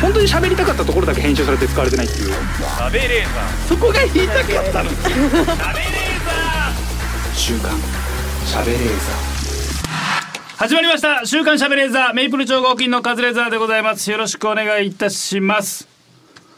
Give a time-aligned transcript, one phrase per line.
[0.00, 2.32] 本当に喋りたかったところだけ編集されて使われてないっていう。
[2.32, 3.34] 食べレー。
[3.34, 4.90] ザそこが言いたかったの。
[4.90, 5.44] ー食べレー。
[6.24, 6.32] ザ
[7.34, 7.72] 週刊
[8.46, 8.78] 喋れー
[10.56, 11.24] 始まりました。
[11.26, 12.14] 週刊しゃべレーザー。
[12.14, 14.10] メイプル超合金のカズレーザーでございます。
[14.10, 15.86] よろしくお願いいたします。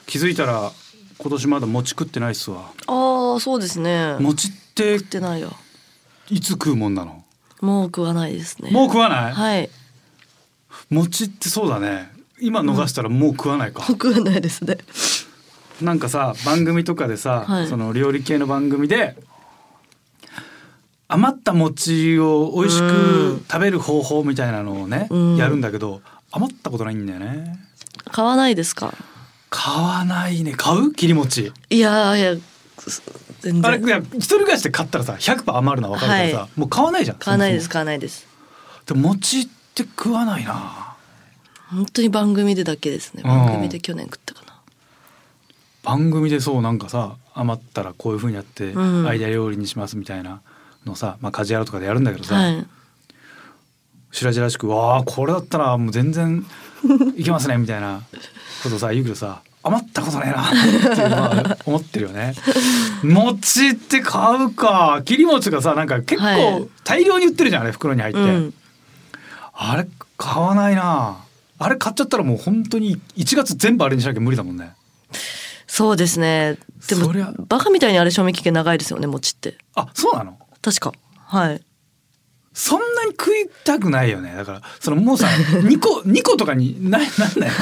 [0.06, 0.72] 気づいたら
[1.18, 2.70] 今年まだ餅食ってないっすわ。
[2.86, 4.16] ああそうですね。
[4.18, 5.52] 餅って食ってないよ。
[6.30, 7.24] いつ食うもんなの？
[7.60, 8.70] もう食わないですね。
[8.70, 9.70] もう食わない、はい。
[10.90, 12.11] 餅ってそうだね
[12.42, 14.78] 今逃したらもう食わないか、食わないですね。
[15.80, 17.66] なんかさ番組とかでさ、はい。
[17.68, 19.16] その料理系の番組で
[21.08, 25.36] 余った餅を美味しく食べる方法みたいなのをね、うん。
[25.36, 27.58] やるんだけど余ったことないんだよね。
[28.10, 28.92] 買わないですか？
[29.50, 30.54] 買わないね。
[30.56, 31.52] 買う切り餅。
[31.70, 32.34] いやいや
[33.40, 33.66] 全然。
[33.66, 37.18] あれいや一人暮らしで買ったらさ100%余るのは分かるけどさ、はもう買わないじゃん。
[37.18, 38.26] 買わないです買わないです。
[38.86, 40.81] そもでも餅って食わないな
[41.72, 43.22] 本当に番組でだけですね。
[43.24, 43.30] うん。
[43.30, 44.52] 番組で去年食ったかな。
[45.82, 49.06] 番組でそうなんかさ余ったらこういう風にやってうん。
[49.08, 50.40] アイデア料理にしますみたいな
[50.84, 52.66] のさ、まあ家事やろとかでやるんだけどさ、はい。
[54.10, 56.44] 白々しく「わあこれだったらもう全然
[57.16, 58.02] いけますね」みたいな
[58.62, 60.56] ことさ言うけどさ余ったことねえなって
[61.00, 62.34] いうのは思ってるよね。
[63.02, 66.42] 餅って買うか切り餅がさなんか結はい。
[66.60, 68.54] 構大量に売ってるじゃんあれ袋に入って、うん。
[69.54, 71.21] あれ買わないな
[71.64, 74.72] あれ買っちゃったらもう本当に1月全部あれにしなきゃ無理だもんね。
[75.66, 76.58] そうですね。
[76.88, 77.12] でも
[77.48, 79.56] バカみたいにあれ賞味期限長いですよね餅って。
[79.74, 80.38] あそうなの？
[80.60, 80.92] 確か。
[81.26, 81.62] はい。
[82.52, 84.34] そんなに食いたくないよね。
[84.36, 85.26] だからそのもうさ
[85.64, 87.50] 2個2個とかにななんない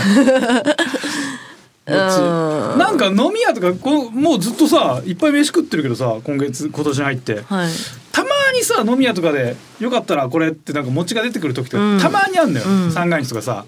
[1.87, 2.79] うん。
[2.79, 7.43] なんか飲み屋とかこうもうずっとさいっぱい飯食ってるけどさ今月今年に入って。
[7.49, 7.71] はい。
[8.13, 12.01] たまにさ飲み屋とかでよかったらこれってなんか餅が出てくる時ってうん。
[12.01, 12.91] たまにあんのよ、うん。
[12.93, 13.65] 三が日とかさ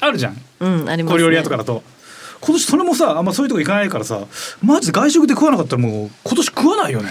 [0.00, 0.42] あるじゃん。
[0.60, 1.18] うんありますね。
[1.18, 1.82] 小料理屋とかだと。
[2.40, 4.20] 今年それもさあんまそういうとこ行かないからさ
[4.62, 7.10] マジで外食で食わなかったらもう今年食わないよね。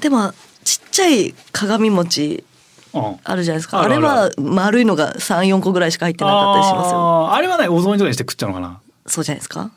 [0.00, 0.32] でも
[0.64, 2.44] ちっちゃい鏡餅
[2.92, 3.16] うん。
[3.22, 3.80] あるじゃないですか。
[3.80, 7.32] あれは丸いのが34個ぐらいしか入ってなかったりしますよ。
[7.32, 8.80] あれはねお雑煮とかにして食っちゃうのかな。
[9.06, 9.70] そうじゃないですか。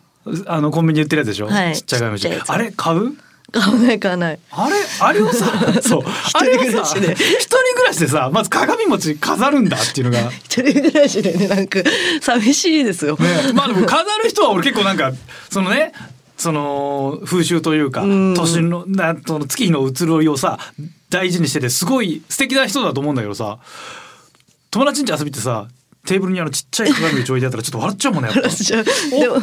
[0.48, 1.76] あのコンビニで売ってるやつでしょ、はい。
[1.76, 2.50] ちっちゃい紙ちっちゃいやつ。
[2.50, 3.12] あれ買う？
[3.54, 4.40] 買わない買わない。
[4.52, 4.76] あれ？
[5.00, 5.46] あれをさ
[5.82, 6.04] そう。
[6.34, 7.14] あれをさ一人暮らしで。
[7.14, 10.24] 一人暮らしでさまず鏡餅飾るんだっていうのが。
[10.24, 11.80] ね一人暮らしでねなんか
[12.22, 13.18] 寂しいですよ、
[13.54, 15.12] まあでも飾る人は俺結構なんか
[15.50, 15.94] そのね
[16.36, 18.34] その風習というかうん。
[18.34, 20.58] 年のなその月日の移ろいをさ
[21.10, 23.60] 大事にしててすごい素敵な人だと思うんだけどさ
[24.72, 25.68] 友達ん家遊びってさ
[26.06, 28.50] テーブルにあのちっちゃい鏡餅置いてあったらちょっと笑っちゃうもんねやっぱ。
[28.50, 29.36] でも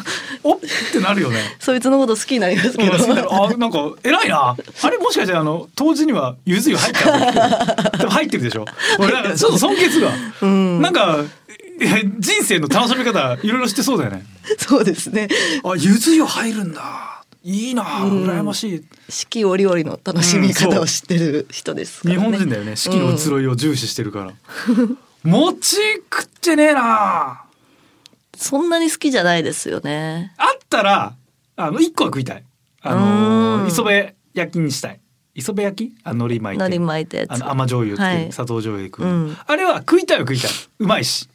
[0.43, 0.61] おっ
[0.93, 1.39] てなるよね。
[1.59, 3.45] そいつのこと好きになりますけど。
[3.45, 4.55] あなんか偉いな。
[4.83, 7.33] あれもしかしてあの当時にはゆず湯入ったの
[7.99, 8.67] でも入ってるでしょ？
[8.99, 10.13] 俺なんかちょっと尊敬するわ、
[10.47, 10.83] ん。
[10.83, 11.25] なんか
[11.81, 14.27] え人生の楽しみ方いろいろしてそうだよね。
[14.59, 15.29] そうですね。
[15.65, 17.23] あゆず湯入るんだ。
[17.43, 22.77] いいな羨ましい、四季折々の楽しみ方を知ってる人ですから日ね、本人だよね。
[22.77, 24.33] 四季の移ろいを重視してるから、
[25.23, 25.77] 餅
[26.11, 27.45] 食ってねえな。
[28.37, 30.33] そんなに好きじゃないですよね。
[30.39, 31.15] あったら
[31.57, 32.45] あの一個は食いたい。
[32.83, 33.69] あうのん。
[33.69, 35.01] 磯辺焼きにしたい。
[35.35, 35.95] 磯辺焼き？
[36.05, 36.65] あ海苔巻いて。
[36.65, 37.33] 海苔巻いたやつ。
[37.33, 38.33] あの甘醤油って、はい。
[38.33, 39.37] 砂糖醤油で食う、うん。
[39.47, 40.51] あれは食いたいは食いたい。
[40.79, 41.29] うまいし。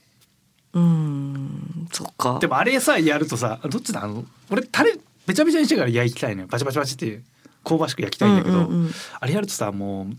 [0.74, 1.88] うーん。
[1.92, 2.40] そっか。
[2.40, 4.04] でもあれさやるとさどっちだ？
[4.04, 4.98] あの俺タレ
[5.28, 6.48] べちゃべちゃにしてから焼きたいのよ。
[6.48, 7.22] バチバチバチって
[7.64, 8.92] 香ばしく焼きたいんだけど、うんうんうん。
[9.20, 10.16] あれやるとさもう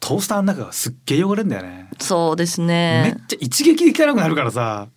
[0.00, 4.88] トースターの中がすっげえ汚れんだよね、そうですめっねちゃ一撃で汚くなるからさ。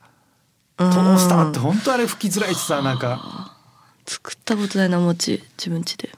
[0.77, 3.55] トトースターって本当あれ拭きづらいしさなんか。
[4.05, 6.09] 作ったことないな餅自分家で。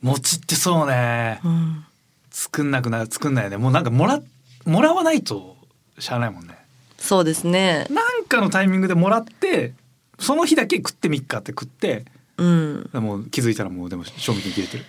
[0.00, 1.40] 餅ってそうね。
[1.44, 1.84] うん。
[2.30, 3.56] 作んなくな作んないよね。
[3.58, 4.20] もうなんかもら
[4.64, 5.56] もらわないと
[5.98, 6.54] しゃあないもんね。
[6.98, 7.86] そうですね。
[7.90, 9.74] なんかのタイミングでもらって
[10.18, 12.06] その日だけ食ってみっかって食って
[12.38, 12.88] うん。
[12.94, 14.84] もう気づいたらもうでも賞味期限切れてる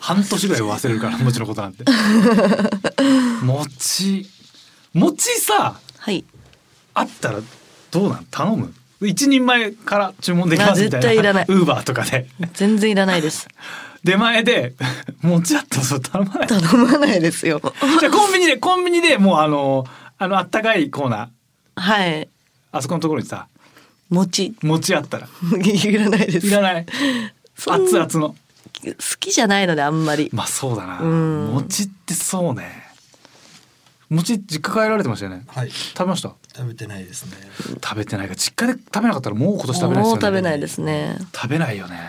[0.00, 1.84] 半年ぐらい忘れるから 餅のことなんて。
[3.42, 4.26] 餅
[4.94, 6.24] 餅さはい。
[6.94, 7.40] あったら
[7.90, 8.26] どうなん？
[8.30, 8.72] 頼む？
[9.00, 11.08] 一人前から注文できますみたいな。
[11.08, 11.46] あ絶対いらない。
[11.48, 12.28] ウーバーとかで。
[12.54, 13.48] 全然いらないです。
[14.04, 14.74] 出前で
[15.22, 16.46] 餅あったら頼まない。
[16.48, 17.60] 頼まないですよ。
[18.00, 19.86] じゃあコンビニでコンビニでもうあの
[20.18, 21.80] あのあったかいコーナー。
[21.80, 22.28] はい。
[22.72, 23.46] あそこのところにさ
[24.10, 24.54] 餅。
[24.62, 25.28] 餅あったら。
[25.62, 26.46] いらないです。
[26.46, 26.86] いらない。
[27.56, 28.34] 熱々の
[28.94, 30.30] 好きじゃないのであんまり。
[30.32, 31.00] まあそうだな。
[31.00, 31.46] うん。
[31.52, 32.86] 餅ってそうね。
[34.10, 35.44] 餅実家帰られてましたよね。
[35.48, 35.70] はい。
[35.70, 36.34] 食べました？
[36.56, 37.32] 食べてないですね。
[37.84, 38.34] 食べてないか。
[38.34, 40.08] ら実家で食べなかったらもう今年食べないですよね。
[40.08, 41.18] もう食べないですね。
[41.34, 42.00] 食べないよね。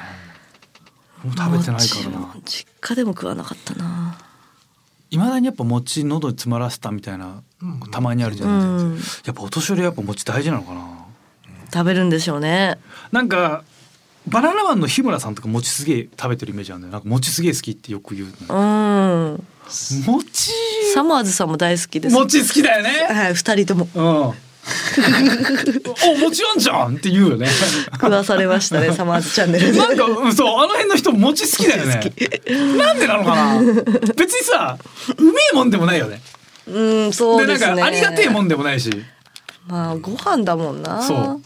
[1.23, 2.19] もう食べてないからな。
[2.35, 4.17] 餅実家でも食わなかったな。
[5.11, 7.41] いまだにやっぱ餅喉に詰まらせたみたいな
[7.91, 9.33] たまにあるじゃないですか、うん。
[9.33, 10.87] やっぱお年寄りはやっぱ餅大事なのかな。
[11.73, 12.77] 食べるんでしょうね。
[13.11, 13.63] なんか
[14.27, 16.91] バナナマンの日村さんとか餅すげえ食べてるイメージあるんだよ。
[16.91, 18.55] なんか餅すげえ好きってよく言うの。
[18.55, 18.59] う
[19.35, 19.43] ん。
[20.05, 20.51] 餅？
[20.93, 22.15] サマーズさんも大好きです。
[22.15, 23.07] 餅好きだよね。
[23.09, 23.87] はい二人とも。
[23.95, 24.03] うん。
[24.03, 24.35] お
[26.19, 27.47] 餅あんじゃんって言うよね。
[27.93, 29.79] 食わされましたねサマーズチャンネルで。
[29.79, 31.99] なんかうんそうあの辺の人餅好きだよね。
[32.77, 33.59] なんでなのかな。
[34.15, 34.77] 別にさ
[35.17, 36.21] うめえもんでもないよね。
[36.67, 37.67] うんそうですね。
[37.67, 38.91] なんかありがてえもんでもないし。
[39.65, 41.01] まあご飯だもんな。
[41.01, 41.41] そう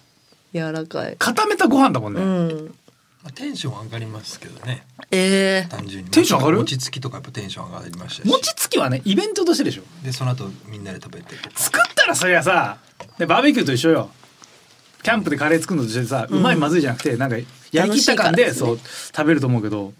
[0.54, 1.16] 柔らかい。
[1.18, 2.76] 固めたご飯だもんね、うん。
[3.24, 4.86] まあ、テンション上がりますけどね。
[5.12, 6.12] ええ単純に。
[6.12, 6.58] テンション上がる？
[6.60, 8.28] 餅つきとかやっぱテンション上がりましたし。
[8.30, 9.84] 餅つきはねイベントとしてでしょ。
[10.04, 11.36] でその後みんなで食べて。
[11.56, 12.78] 作ったらそりゃさ
[13.18, 14.10] でバーベキューと一緒よ。
[15.02, 17.36] キャンプでカレー作るのと一緒でさ、うまいまずいじゃなくてなんか
[17.74, 19.92] やりきった感で楽しいからそう食べると思うけど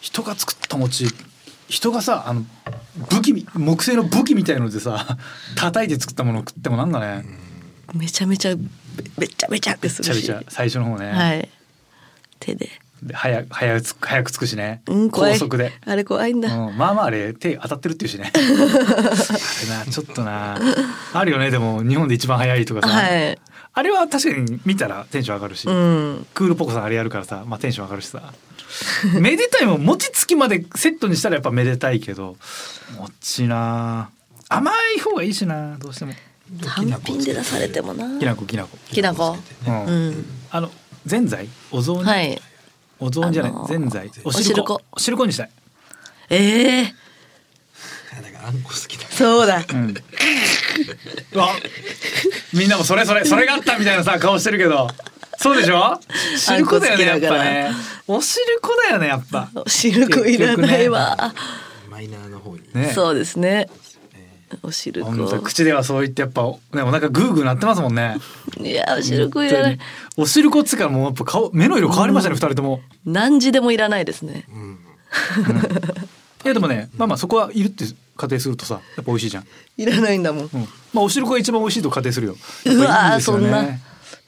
[0.00, 1.06] 人が作った餅
[1.68, 2.44] 人がさあの
[3.10, 5.18] 武器み木製の武器みたいのでさ
[5.56, 7.26] 叩いて作ったものを食ってもなんだね、
[7.92, 8.54] めちゃめちゃ
[8.96, 10.16] べべちゃべちゃってするし。
[10.16, 11.48] めちゃめちゃ最初の方ね、はい。
[12.40, 12.68] 手で。
[13.02, 15.72] で早く早くつ早くつくしね、うん高速で。
[15.84, 18.32] あれ怖いんだ、うん、まあまああれ手当たってるっていうしね。
[18.34, 20.58] あれなちょっとな。
[21.12, 23.38] あるよねでも日本で一番早いとかさ、はい。
[23.74, 26.26] あれは確かに見たらテンション上がるし、うん。
[26.32, 28.32] クールポコさんあれやるからさ、まあ、テンション上がるしさ。
[29.20, 32.36] めでたいもん餅つきまでセットにしたらやっぱめでたいけど
[32.98, 34.10] 餅な
[34.48, 36.12] 甘い方がいいしなどうしても
[36.64, 38.18] 単品で出されてもな。
[38.18, 39.36] きなこきなこ、きなこ。
[39.66, 40.26] うんうん。
[40.50, 40.70] あの
[41.04, 41.48] ぜんざい？
[41.70, 42.42] お雑煮、はい。
[42.98, 44.10] お雑煮じゃない、あのーぜんざい。
[44.24, 44.42] おお汁粉。
[44.54, 44.82] 汁粉。
[44.92, 45.50] お汁粉にしたい、
[46.30, 46.94] ええ
[48.46, 49.08] あんこ好きだ。
[49.10, 49.64] そうだ。
[49.68, 49.94] うん、
[51.32, 51.48] うわ。
[52.54, 53.24] みんなもそれそれ。
[53.24, 54.88] それがあったみたいなさ顔してるけど。
[55.38, 56.00] そうでしょ？
[56.38, 57.70] 汁粉だよねやっぱね。
[58.06, 59.50] お汁粉だよねやっぱ。
[59.54, 61.34] お汁粉いらないわ、
[61.90, 62.62] マイナーの方に。
[62.72, 62.92] ね。
[62.94, 63.68] そうですね。
[63.68, 63.85] え
[64.62, 68.16] お汁ほんと粉口ではそう言ってやっぱねお腹グーグーなってますもんね。
[68.58, 69.78] いやお汁粉いらない。
[70.16, 72.80] お汁粉っつうからもうやっぱ顔目の色変わりましたね二人とも。
[73.04, 74.44] 何時でもいらないですね。
[74.48, 74.78] ーうん。
[76.44, 77.84] いやでもねまあまあそこはいるって
[78.16, 79.46] 仮定するとさやっぱ美味しいじゃん、
[79.76, 80.44] いらないんだもん。
[80.44, 80.50] うん、
[80.92, 82.36] まあお汁粉が一番美味しいと仮定するよ。
[82.66, 83.64] うわそんな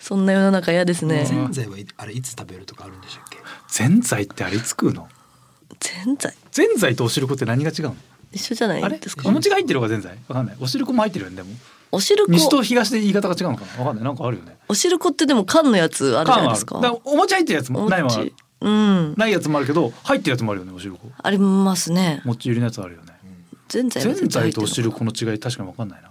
[0.00, 1.20] そんな世の中嫌ですね。
[1.20, 1.26] うん。
[1.26, 3.38] ぜんざいはいあれいつ食べるとかあるんでしたっけ？
[3.68, 5.08] ぜんざいってあれいつ食うの？
[5.78, 6.34] ぜんざい。
[6.50, 7.96] ぜんざいとお汁粉って何が違うの？
[8.32, 9.28] 一緒じゃないですか？
[9.28, 10.56] お餅が入ってる方がぜんざいわかんない。
[10.60, 11.48] お汁粉も入ってるよねでも。
[11.90, 12.32] お汁粉。
[12.32, 13.84] 西と東で言い方が違うのかな？
[13.84, 14.04] わかんない。
[14.04, 14.56] なんかあるよね。
[14.68, 16.78] お汁粉ってでも缶のやつあるじゃないですか。
[17.04, 18.10] お餅入ってるやつおもないも
[18.60, 19.14] うん。
[19.16, 21.10] ないやつもあるけど入ってるやつもあるよねお汁粉。
[21.22, 22.20] ありますね。
[22.24, 23.12] 餅入りのやつあるよね。
[23.68, 26.10] ぜんざいぜんは絶対入ってるざいとお汁粉の違い確かにわかんないな。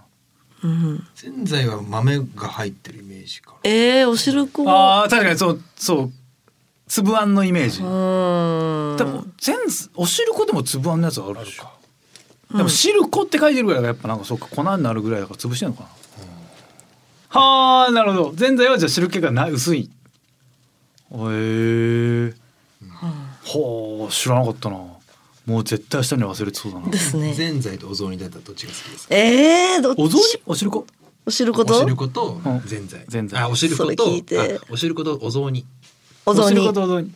[0.64, 1.08] うん。
[1.16, 3.56] ぜんざいは豆が入ってるイメージか。
[3.64, 6.12] えー、お汁粉あー確かにそうそう。
[6.88, 7.82] 粒あんのイメージ。
[7.82, 8.98] うーん。
[8.98, 9.58] でも全
[9.96, 11.70] お汁粉でも粒あんのやつあるでしょ
[12.56, 15.90] でも汁粉って書いてるぐらいがやっぱなんかそうか粉になるぐらいだから潰してんのかな、
[17.40, 18.34] はあなるほど。
[18.34, 19.90] ぜんざいはじゃあ汁気がな薄い。
[21.12, 22.34] へえ
[22.90, 24.78] はあ知らなかったな。
[25.46, 26.90] もう絶対明日には忘れてそうだな。
[26.90, 27.34] ですね。
[27.34, 29.16] ぜんざいとお雑煮だったらどっちが好きですか？
[29.16, 30.00] えー、どっち？
[30.00, 30.42] お雑煮？
[30.46, 30.88] お汁粉
[31.26, 32.42] お汁粉おと汁粉と？
[32.46, 32.62] うん。
[32.62, 33.06] ぜんざい。
[33.08, 33.42] ぜんざい。
[33.42, 34.60] あお汁粉それと聞いて。
[34.60, 35.66] あお汁粉とお雑煮。
[36.26, 36.60] お雑煮。
[36.60, 37.14] お雑煮。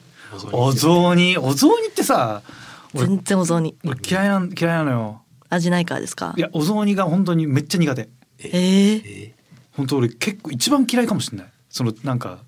[0.51, 1.87] お雑煮お雑煮？
[1.87, 2.60] ってさ俺
[2.93, 3.75] 全然お雑煮。
[3.85, 5.21] 俺嫌いなん嫌いなのよ。
[5.49, 6.33] 味ないからですか？
[6.37, 8.09] いやお雑煮が本当にめっちゃ苦手。
[8.39, 9.33] えー、え
[9.73, 11.47] 本当俺結構一番嫌いかもしれない。
[11.69, 12.39] そのなんか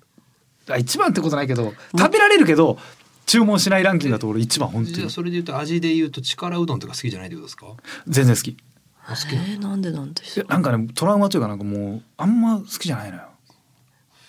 [0.68, 2.78] あ一番ってことないけど食べられるけど
[3.26, 4.96] 注文しないランキングだと俺一番本当に。
[4.96, 7.66] ーじゃあそれで言うと味で言うと力うどんとか好きじゃないってことですか？
[8.06, 8.52] 全然好き。
[8.54, 10.46] 好きえー、なんでなんでしょう？
[10.46, 13.22] やなんかねトラウマというかなんかもうあんま好きじゃないのよ。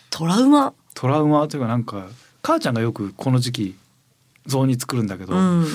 [0.10, 0.74] トラウマ？
[0.94, 2.08] トラウマというかなんか
[2.42, 3.76] 母ちゃんがよくこの時期
[4.46, 5.66] 雑煮作るんだけど、うん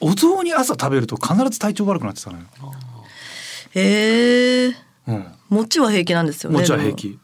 [0.00, 2.44] お雑煮朝食べると必ず体調悪くなってたのよ、
[3.74, 4.68] え。
[4.68, 4.74] ー、
[5.06, 6.58] うん、餅は平気なんですよね。
[6.58, 7.18] 餅は平気。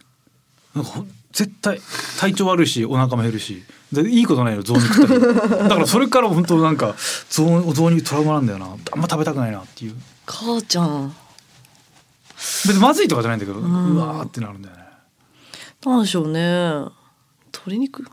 [0.75, 1.81] なんかほん絶対
[2.19, 3.63] 体調悪いしお腹も減るし。
[3.93, 6.95] でいいことないの雑煮食ったらだからそれから本当なんか
[7.29, 8.67] 雑お雑煮トラウマなんだよな。
[8.67, 9.95] あんま食べたくないなっていう。
[10.25, 11.15] 母ちゃん。
[12.37, 14.83] 別にまずいとかじゃないんだけど、ううんわーってなるんだよね。
[15.85, 16.41] なんでしょうね。
[17.53, 18.05] 鶏肉？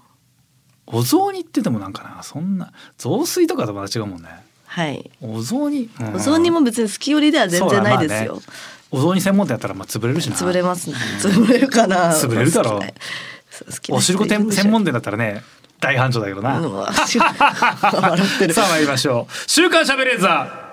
[0.91, 4.29] お雑煮ってでもなんかなそんな雑炊とかとまた違うもんね。
[4.65, 5.09] はい。
[5.21, 6.15] お雑煮、うん。
[6.15, 8.47] お雑煮も別に好き寄りでは全然ないですよ、そうだ
[8.91, 10.35] まお雑煮専門店やったらまあ潰れるしな。
[10.35, 12.11] 潰れます、潰れるかな。
[12.11, 12.77] 潰れるだろ。
[12.77, 12.91] う好きな
[13.51, 15.43] そう好きなお人汁粉専門店だったらね
[15.79, 18.53] 大繁盛だけどな、うん 笑ってる。
[18.53, 19.33] さあ参りましょう。
[19.47, 20.69] 週刊しゃべれーザー。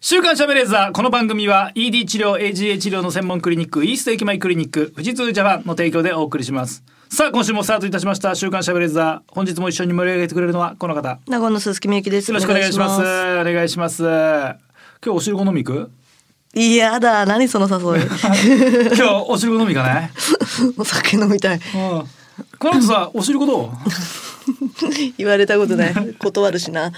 [0.00, 0.92] 週刊しゃべれーザー。
[0.92, 6.82] この番組は ED 治療 AGA 治療の専門クリニックイースト駅前クリニック富士通ジャパンの提供でお送りします
[7.14, 9.32] さあ今週もスタートいたしました週刊しゃべれーザー。
[9.34, 11.10] 本日も一緒に盛り上げてくれるのはこの方。
[11.10, 12.32] よ名古屋の鈴木みゆきです。
[12.32, 13.02] ろしくお願いします。
[13.02, 14.02] お願いします。
[14.02, 14.56] 今
[15.02, 15.90] 日お汁粉飲み行く？
[16.54, 18.02] 嫌だ何その誘い。
[18.96, 20.10] 今日お汁粉飲み行かない？
[20.78, 21.56] お酒飲みたい。
[21.56, 21.60] うん。
[22.58, 23.70] この後さお汁粉どう？
[25.18, 25.94] 言われたことない。
[26.18, 26.92] 断るしな。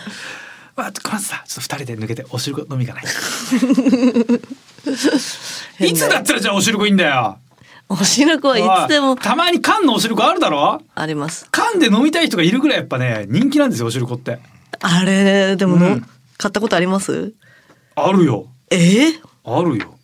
[0.77, 3.09] まあ、この後さちょっと二人で抜けてお汁粉飲み行かな
[5.83, 5.89] い。
[5.89, 7.39] いつだったらじゃあお汁粉いいんだよ？
[8.01, 9.17] お汁粉はいつでも。
[9.17, 10.83] たまに缶のお汁粉あるだろ？
[10.95, 11.47] あります。
[11.51, 14.39] 缶で飲みたい人がいるぐらいやっぱね人気なんですよお汁粉って。
[14.81, 16.07] あれでもの、うん。
[16.37, 17.33] 買ったことあります？
[17.95, 18.47] あるよ。
[18.71, 18.77] え？
[18.77, 19.95] ー、あるよ。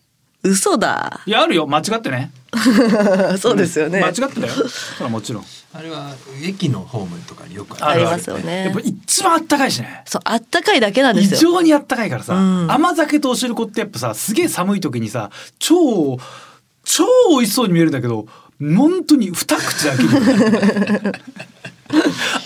[0.42, 1.20] 嘘だ。
[1.26, 1.66] いやあるよ。
[1.66, 2.30] 間違ってね。
[3.38, 4.52] そうですよね、間違ってたよ。
[4.68, 5.44] それはもちろん。
[5.73, 6.11] あれは
[6.42, 8.64] 駅のホームとかによくありますよね。
[8.64, 10.02] やっぱ一番あったかいしね。
[10.04, 11.52] そうあったかいだけなんで異すよ。
[11.52, 12.73] 常にあったかいからさ、うん。
[12.73, 15.30] 甘酒とお汁粉ってやっぱさすげえ寒い時にさ
[15.61, 16.18] 超
[16.84, 18.26] 超美味しそうに見えるんだけど
[18.60, 20.08] 本当に二口だけに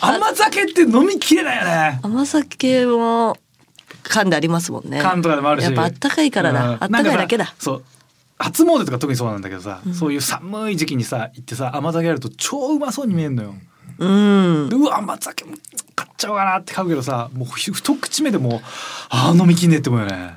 [0.00, 2.00] 甘酒って飲みきれないよね。
[2.02, 3.36] 甘酒も
[4.02, 5.00] 缶でありますもんね。
[5.02, 5.64] 缶とかでもあるし。
[5.64, 6.74] やっぱあったかいからだ、うん。
[6.74, 7.54] あったかいだけだ。
[7.58, 7.84] そう。
[8.38, 13.54] 初詣とか特にそうなんだけどさ、そういう寒い時期にさ行ってさ甘酒やると超うまそうに見えるのよ、
[13.98, 14.08] う
[14.66, 14.68] ん。
[14.68, 15.52] でうわ甘酒も
[15.94, 18.60] 買っちゃおうかなって買うけどさもうひ一口目でもう
[19.10, 20.36] あー飲みきんねえって思うよね。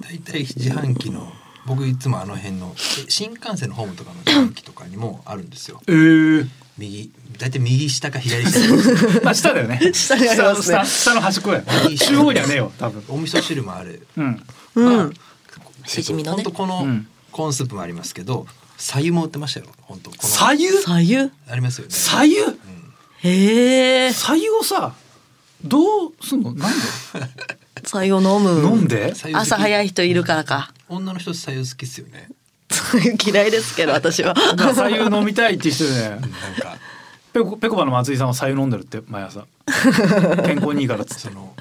[0.00, 1.32] 大体自販機の
[1.66, 5.80] 僕いつもあの辺のえ新幹線のホームとかの自販機とかにもあるんですよ。
[5.86, 6.48] えー、
[6.78, 8.58] 右大体右下か左下。
[9.22, 9.80] ま あ下だよね。
[9.92, 10.78] 下にありますね。
[10.78, 11.64] 下下の端っこだよ
[11.98, 13.04] 中央にはねえよ多分。
[13.08, 14.06] お味噌汁もある。
[14.16, 14.42] うん。
[14.74, 15.14] うん。
[15.86, 16.42] ししじみのね。
[16.42, 17.06] 本当このうん。
[17.32, 20.10] コーンスープもありますけど左右も売ってましたよ本当。
[20.10, 21.92] この左右左右ありますよね。
[21.94, 22.36] 左右
[23.22, 24.12] へえ。
[24.12, 24.94] 左右をさ
[25.62, 26.52] どうすんの？
[26.54, 26.86] なんで？
[27.86, 28.62] 左右飲む。
[28.64, 29.14] 飲んで？
[29.32, 32.28] 朝早い人いるからか女の人左右好きっすよね。
[33.24, 34.34] 嫌いですけど私は。
[34.74, 36.08] 左右飲みたいって人でね。
[36.10, 36.76] なんか。
[37.32, 39.44] ペコペコパの松井さんは左右飲んでるって毎朝。
[40.44, 41.22] 健康にいいからっつって。
[41.22, 41.54] その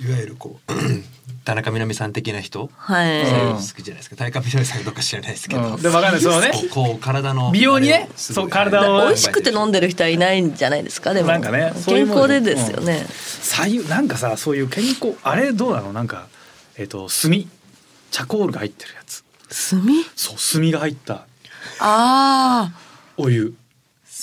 [0.00, 0.72] いわゆるこう
[1.44, 2.70] 田中みな実さん的な人？
[2.76, 4.16] はい、好きじゃないですか。
[4.16, 5.82] 田中みな実さんかどうか知らないですけど、うん。
[5.82, 6.20] でわかんない。
[6.20, 6.52] そうね。
[6.70, 11.14] こう体の美容にねそう体をはい美味しくて飲んでる人はいないんじゃないですか？
[11.14, 13.04] でもなんかね健康でですよね、
[13.42, 15.92] 左右なんかさそういう健康あれどうなの？
[15.92, 16.28] なんか
[16.76, 17.32] えっ、と炭
[18.10, 19.24] チャコールが入ってるやつ。
[19.70, 19.80] 炭？
[20.16, 21.26] そう炭が入った。
[21.80, 22.72] あ
[23.16, 23.54] お湯。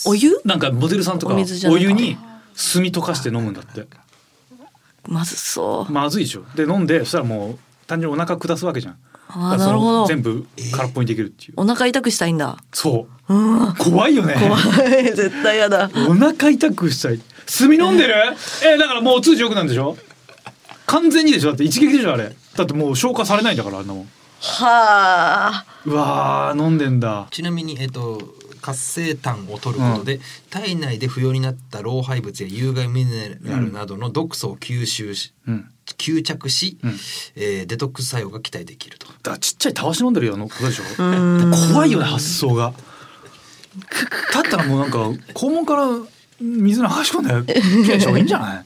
[0.06, 0.42] ーお湯？
[0.46, 2.16] なんかモデルさんとかお湯に
[2.56, 3.86] 炭溶かして飲むんだって。
[5.08, 5.92] まずそう。
[5.92, 6.46] まずいでしょ。
[6.56, 8.98] で飲んでそしたらもう単純にお腹下すわけじゃん。
[9.28, 10.06] あなるほど。
[10.06, 11.54] 全部空っぽにできるっていう。
[11.58, 12.58] お腹痛くしたいんだ。
[12.72, 13.34] そう。
[13.34, 13.76] うん。
[13.76, 14.36] 怖いよね。
[14.36, 14.58] 怖
[15.00, 15.04] い。
[15.16, 15.90] 絶対やだ。
[16.08, 17.20] お腹痛くしたい。
[17.46, 18.14] 炭飲んでる？
[18.64, 19.98] えだからもう通常良くなんでしょ？
[20.86, 21.50] 完全にでしょ？
[21.50, 24.10] だって一撃でしょあれだってもう消化されないんだからあんなもん。
[24.40, 25.66] はあ。
[25.86, 27.28] うわー飲んでんだ。
[27.32, 28.22] ちなみにえっと
[28.62, 30.20] 活性炭を取ることで、
[30.50, 35.70] 体内で不要になった老廃物や有害ミネラルなどの毒素を吸収し、うん。
[35.98, 36.92] 吸着し、うん。
[37.36, 39.08] えーデトックス作用が期待できると。
[39.08, 41.04] だからちっちゃいたわし飲んでるようなことでしょう
[41.48, 41.52] ん。
[41.74, 42.74] 怖いよね発想が。
[44.34, 45.00] だったらもうなんか
[45.34, 45.88] 肛門から
[46.40, 47.60] 水流し込んでき
[47.90, 48.66] れいにした方がいいんじゃない？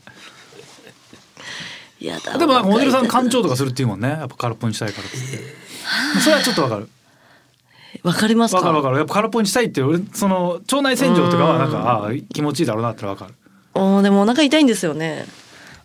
[1.99, 4.09] でもなんかモデルさんお腹痛い干潮とかするっていうもんね。
[4.09, 6.89] やっぱ空っぽにしたいからっつってそれはちょっとわかる。
[8.03, 8.57] わかりますか？
[8.59, 8.97] わかるわかる。
[8.97, 13.33] やっぱ空っぽにしたいって俺その腸内洗浄とかはなんかああ気持ちいいだろうなってわかる。
[13.73, 15.25] おーでもお腹痛いんですよね。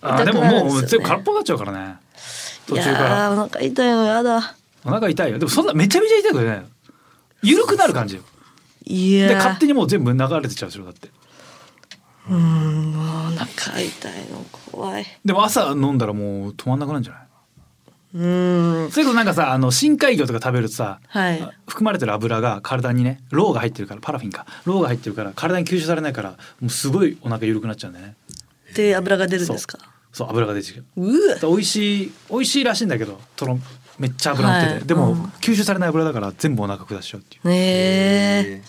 [0.00, 1.96] あーでももう全部空っぽになっちゃうからね。
[2.66, 3.32] 途い中から。
[3.32, 4.54] お腹痛いのやだ。
[4.84, 5.38] お腹痛いよ。
[5.38, 6.62] でもそんなめちゃめちゃ痛くない
[7.42, 8.22] 緩くなる感じよ。
[8.84, 11.08] いやで勝手にもう全部流れてっちゃうでしょだって
[12.30, 15.06] うんもうお腹痛いの怖い。
[15.24, 17.22] でも朝飲んだらもう止まんなくなるんじゃない？
[18.14, 18.90] うん。
[18.90, 21.50] それこそなんかさあの深海魚とか食べるとさ、はい。
[21.66, 24.46] 含まれてる油が体にねロウが入ってるからパラフィンか。
[24.64, 28.14] ロウが入ってるから体に吸収されないからもうすごいお腹緩くなっちゃうんだよね。
[28.74, 29.78] で油が出るんですか？
[30.12, 30.28] そう。
[30.30, 31.36] 油が出てきるうわ。
[31.42, 33.58] 美味しい美味しいらしいんだけどとろ
[33.98, 34.86] めっちゃ油乗ってて、はい。
[34.86, 35.24] でも、うん。
[35.40, 37.48] 吸収されない油だから全部お腹下しちゃうっていう。
[37.48, 38.62] ねえ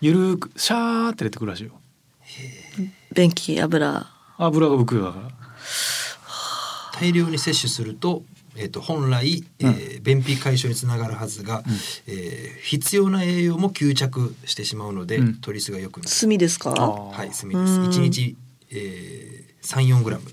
[0.00, 1.72] ゆるーくシャーって出てくるらしいよ
[3.18, 4.06] 便器油。
[4.38, 5.28] 油が浮くよだから
[7.00, 8.22] 大量に摂取すると,、
[8.56, 11.62] えー、と本来、えー便秘解消につながるはずが、
[12.06, 15.34] えー必要な栄養も吸着してしまうので、うん。
[15.36, 16.10] 取りすが良くなる。
[16.10, 16.70] 炭ですか？
[16.70, 17.80] はい、炭です。
[17.80, 17.90] うん。
[17.90, 18.36] 一日、
[18.70, 20.24] えー、三四グラム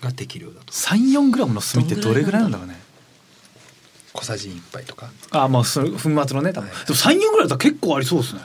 [0.00, 0.72] が適量だと。
[0.72, 2.80] 34グラムの炭ってどれぐらいなんだろうね？
[4.12, 5.10] 小さじ一杯とか。
[5.30, 6.86] あまあそれ粉末のね多分、はい。
[6.86, 8.40] でも34ぐらいだったら結構ありそうですね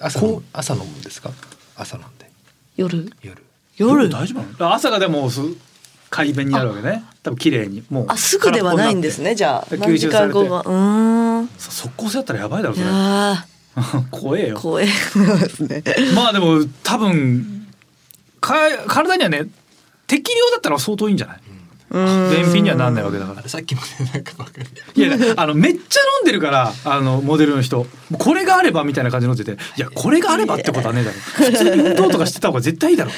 [0.00, 1.30] 朝こう朝飲むんですか？
[1.76, 2.30] 朝飲んで
[2.76, 3.10] 夜？
[3.22, 3.42] 夜。
[3.76, 4.08] 夜？
[4.08, 4.52] 大丈夫なの？
[4.52, 5.40] だから朝がでもす
[6.10, 7.04] 快便になるわけね。
[7.22, 7.82] 多分綺麗に。
[7.90, 9.76] もうあすぐではないんですねじゃあ。
[9.76, 10.60] 時間後が？
[10.60, 11.48] うーん。
[11.58, 12.88] さ速攻性だったらやばいだろいそれ。
[12.88, 13.44] や
[14.10, 14.56] 怖えよ。
[14.56, 15.82] ー怖いですね。
[16.14, 17.66] まあでも多分
[18.40, 18.54] か
[18.86, 19.46] 体にはね
[20.06, 21.40] 適量だったら相当いいんじゃない？
[21.90, 23.48] 便秘にはなんないわけだから。
[23.48, 25.00] さっきまでなんかわかるい。
[25.00, 27.78] やあのめっちゃ飲んでるからあのモデルの人。
[27.78, 31.16] もうこれがあればみたいな感じで飲んでていやこれがあればってことはねえだろ。
[31.18, 33.10] 普通に運動とかしてた方が絶対いいだろ。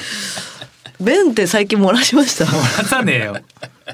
[1.01, 2.45] 便って最近漏らしました？
[2.45, 3.37] 漏らさねえよ。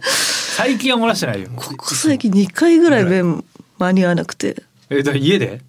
[0.02, 1.50] 最近は漏らしてないよ。
[1.56, 3.46] ここ最近2回ぐらい便
[3.78, 4.64] 間に合わなくて。
[4.90, 5.62] えだ家で？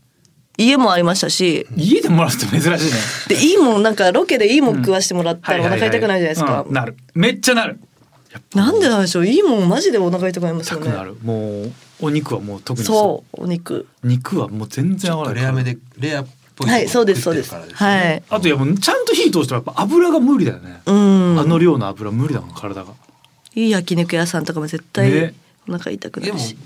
[0.59, 1.67] 家もありましたし。
[1.77, 2.99] 家で漏らすって珍しいね。
[3.29, 6.65] でいいもんなんかロケでいいもん食わしてもらったらお腹痛くないじゃないですか。
[6.67, 6.73] うん。
[6.73, 6.97] なる。
[7.15, 7.79] めっちゃなる
[8.55, 9.27] なんでなんでしょう？
[9.27, 10.87] いいもんマジでお腹痛くなりますよね。
[10.87, 11.17] 痛くなる。
[11.23, 13.87] もうお肉はもう特にそうお肉。
[14.03, 15.35] 肉はもう全然合わない。
[15.37, 18.23] レアめでレアっぽいはいそうですそうですはい。
[18.29, 21.39] あといやもうちゃんと火通してもやっぱ油が無理だよね、うん。
[21.39, 22.93] あの量の油無理だもん体が。
[23.55, 25.35] いい焼肉屋さんとかも絶対ね。
[25.69, 26.57] お腹痛くなるし、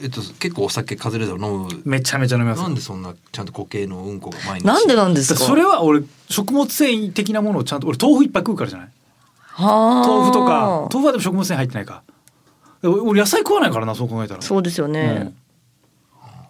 [0.00, 1.82] えっと、結構お酒カズレーザー飲む。
[1.84, 8.95] めちゃめちゃ飲みますなんでそんなちゃんと固形のうんこが毎日なんでなんですかそれは俺食物繊維的なものをちゃんと俺豆腐いっぱい食うからじゃないはあ
[9.58, 10.88] 豆腐とか。
[10.92, 12.02] 豆腐はでも食物繊維入ってないか。
[12.82, 14.42] 俺俺野菜食わないからなそう考えたら。
[14.42, 15.32] そうですよね、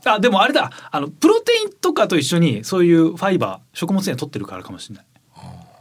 [0.04, 0.10] うん。
[0.10, 0.70] あでもあれだ。
[0.90, 5.04] あのプロテインとかと一緒にそういうファイバー食物繊維取ってるからかもしれない。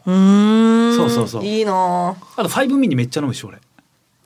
[0.05, 0.96] うーん。
[0.96, 1.46] そうそうそう。
[1.46, 2.44] いいなあ。
[2.44, 3.60] とファイブミニめっちゃ飲むし俺。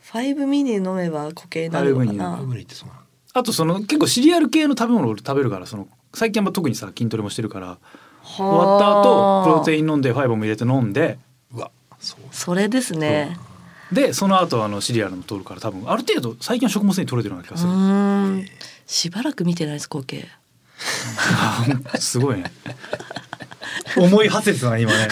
[0.01, 1.83] ファイブミニ飲めば固形にな。
[1.83, 2.05] るの。
[2.05, 2.39] かな
[3.33, 7.77] あとその結構シリアル系の食べ物を俺食べるからその最近は特にさ筋トレもしてるから
[8.23, 11.19] 終わった後プロテイン飲んでファイバーも入れて飲んで
[12.31, 13.37] それですね。
[13.91, 20.27] でその後あのシリアルも取るから多分ある程度最近は食物繊維取れてるような気がうする、しばらく見てないです固形
[21.99, 22.51] すごいね。
[23.97, 25.07] 重い発説だな今ね。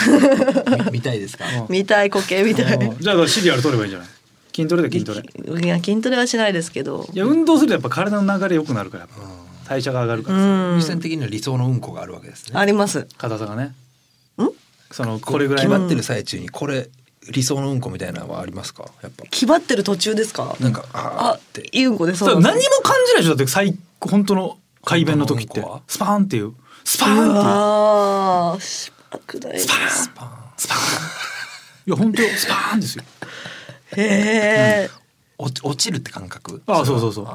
[0.88, 1.46] み見たいですか？
[1.62, 1.65] うん。
[1.70, 2.75] 見たい固形みたい。
[2.75, 3.00] うん。
[3.00, 4.08] じゃあシリアル取ればいいんじゃない？
[4.56, 5.22] 筋トレで筋トレ？
[5.62, 7.08] いいや筋トレはしないですけど。
[7.13, 9.24] や運動するとやっぱ体の流れ良くなるからやっぱ
[9.70, 12.60] 代謝が上がるかうら実際的には理想のうんこがあるわけですね。
[12.60, 13.08] あります。
[13.17, 13.63] 硬さがね。
[13.63, 13.75] ん
[14.91, 15.72] そのこれぐらいの。
[15.72, 16.89] 決まってる最中にこれ
[17.29, 18.86] 理想のうんこみたいなのはありますか？
[19.03, 19.25] やっぱ。
[19.29, 20.56] 気張ってる途中ですか？
[20.60, 21.67] なんかあーあって。
[21.72, 26.53] いいうんこでそうそう何にも感じないでしょだって最本当の快便の時ってスパーンっていう。
[26.85, 27.33] スパーンうっていう。
[27.35, 28.62] わー。
[28.62, 29.68] しばらくないなス
[30.09, 30.31] パーン。
[30.57, 30.81] スパーン。
[31.88, 33.03] いや本当スパーンですよ。
[33.98, 34.90] へえ
[35.38, 36.62] 落ち落ちるって感覚？
[36.68, 37.27] あそうそうそう。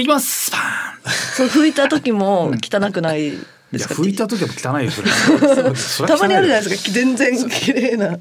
[0.00, 0.46] いきます。
[0.46, 1.48] スパーン。
[1.50, 3.38] そう拭いた時も汚くないい
[3.72, 3.94] ですか？
[3.94, 5.10] や拭いた時は汚いよそれ。
[5.76, 6.90] そ れたまにあるじゃないいですか。
[6.92, 8.18] 全然綺麗な。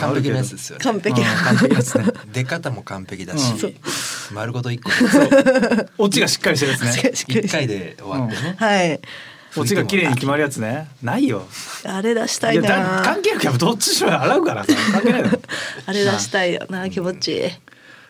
[0.00, 0.84] 完璧なやつですよね。
[0.84, 2.04] 完璧な完璧なやつね。
[2.32, 3.74] 出方も完璧だし、うん。
[4.36, 4.90] 丸ごと一個
[5.98, 7.12] オチがしっかりしてるやつね。
[7.12, 9.00] 一回で終わってね、はい。
[9.56, 10.88] オチが綺麗に決まるやつね。
[11.02, 11.46] ないよ。
[11.84, 13.02] あれ出したいな。
[13.04, 14.72] 関係なくやっぱどっちにしろ洗うからさ。
[14.92, 15.40] 関係ないだろ
[15.86, 17.32] あれ出したいよな気持ち。
[17.34, 17.40] いい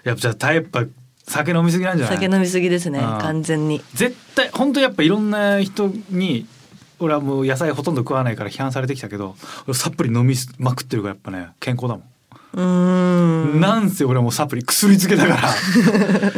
[0.04, 0.84] やっぱじゃあやっぱ
[1.28, 2.16] 酒飲みすぎなんじゃない？
[2.16, 3.82] 酒飲みすぎですね完全に。
[3.94, 6.46] 絶対本当やっぱいろんな人に
[7.02, 9.34] 俺はもう野菜ほとんど食わないから批判されてきたけど
[9.66, 12.04] 俺サプリ飲みまくってるからやっぱね健康だもん、
[12.54, 13.60] うーん。
[13.60, 15.40] なんせ俺はもうサプリ薬漬けだか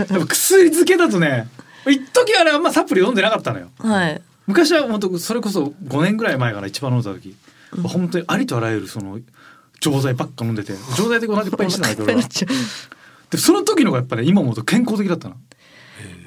[0.08, 0.24] ら。
[0.26, 1.48] 薬漬けだとね
[1.86, 3.68] 一時はねあんまサプリ飲んでなかったのよ。
[3.78, 4.20] はい。
[4.46, 7.34] 昔は本当それこそ5年ぐらい前から一番飲んだ時、
[7.82, 9.18] 本当にありとあらゆるその
[9.80, 10.72] 錠剤ばっか飲んでて。
[10.96, 12.20] 錠剤で同じいっぱいにしてたんだけど
[13.30, 15.36] でその時のがやっぱね今思うと健康的だったの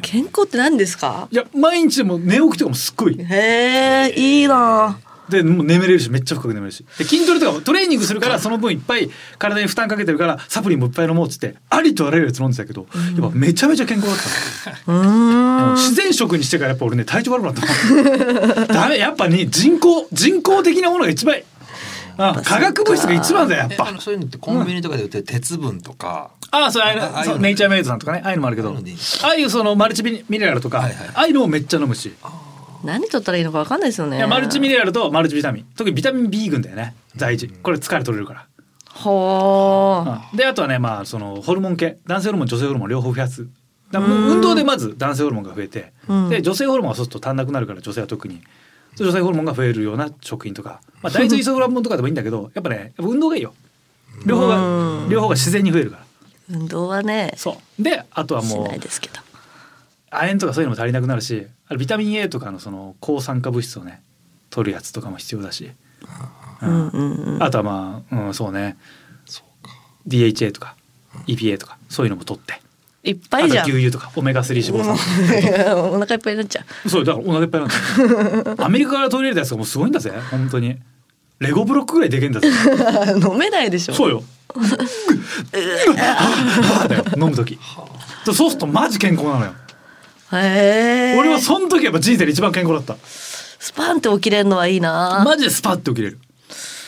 [0.09, 1.27] 健康って何ですか？
[1.31, 3.17] いや毎日でも寝起きとかもすっごい。
[3.21, 4.97] へえいいな。
[5.27, 6.85] でもう眠れるしめっちゃ深く眠れるし。
[6.97, 12.87] で筋トレとかもトレーニングするからその分いっぱい体に負担かけてるからサプリもいっぱい飲もうっつってありとあらゆるやつ飲んでたけど、
[13.19, 14.99] やっぱめちゃめちゃ健康だったの。
[14.99, 15.75] うーん。
[15.75, 18.67] 自然食にしてからやっぱ俺ね体調悪くなったの。
[18.73, 21.35] ダメやっぱに人工人工的なものが一番
[22.17, 23.85] 化学物質が一番だよやっぱ。
[23.85, 28.69] えあのそういうのってコンビニとかで売ってる鉄分とか、ああそうああいうああネイチャーメイドさんとかねああいうのもあるけど。
[28.69, 31.07] ああいうのでいいああいうそのマルチミネラルとか、はいはい。
[31.07, 32.13] ああいうのをめっちゃ飲むし、
[32.83, 34.17] 何取ったらいいのかわかんないですよね。
[34.17, 35.65] いやマルチミネラルとマルチビタミン。
[35.75, 38.47] 特にビタミン B 群だよね大事これ疲れ取れるから。
[38.93, 40.31] ほー。
[40.31, 40.37] うん。
[40.37, 41.99] であとはねまあそのホルモン系。
[42.07, 43.47] 男性ホルモン女性ホルモン両方増やす。
[43.93, 46.29] 運動でまず男性ホルモンが増えて、うん。
[46.29, 48.41] で女性ホルモンはそうすると足んなくなるから女性は特に
[49.05, 53.53] 女性ホルモンが増えるような食品とか、まあ、大豆イソフラボンとかでもいいんだけど やっぱねやっぱ運動がいいよ。
[54.25, 55.09] 両方がうん。
[55.09, 56.03] 両方が自然に増えるから。
[56.49, 57.83] 運動はねそう。
[57.83, 59.19] であとはしもうないですけど。
[60.09, 64.01] 亜鉛とかそういうのも足りなくなるしあれビタミン A とかのその抗酸化物質をね
[64.49, 65.69] 取るやつとかも必要だし、
[66.61, 66.87] うん。
[66.89, 67.13] うん。
[67.35, 68.77] うんあとはまあ、うん、そうね。
[69.25, 69.73] そうか。
[70.07, 70.75] DHA とか
[71.27, 72.61] EPA とかそういうのも取って
[73.03, 73.65] いっぱいじゃん。
[73.65, 74.95] 牛乳とかオメガ3脂肪酸
[75.93, 76.89] お腹いっぱいになっちゃう。
[76.89, 78.55] そうだからお腹いっぱいなんだよ。
[78.65, 80.11] アメリカから取り入れたやつがもうすごいんだぜ。
[80.31, 80.77] 本当に。
[81.39, 82.49] レゴブロックぐらいでけんだぜ。
[83.23, 83.93] 飲めないでしょ。
[83.93, 84.23] そうよ。
[87.15, 87.59] 飲む時。
[88.25, 89.53] そうするとマジ健康なのよ。
[90.33, 92.97] へえ俺はその時やっぱ人生で一番健康だった。
[93.05, 95.21] スパンって起きれるのはいいな。
[95.23, 96.19] マジでスパッと起きれる。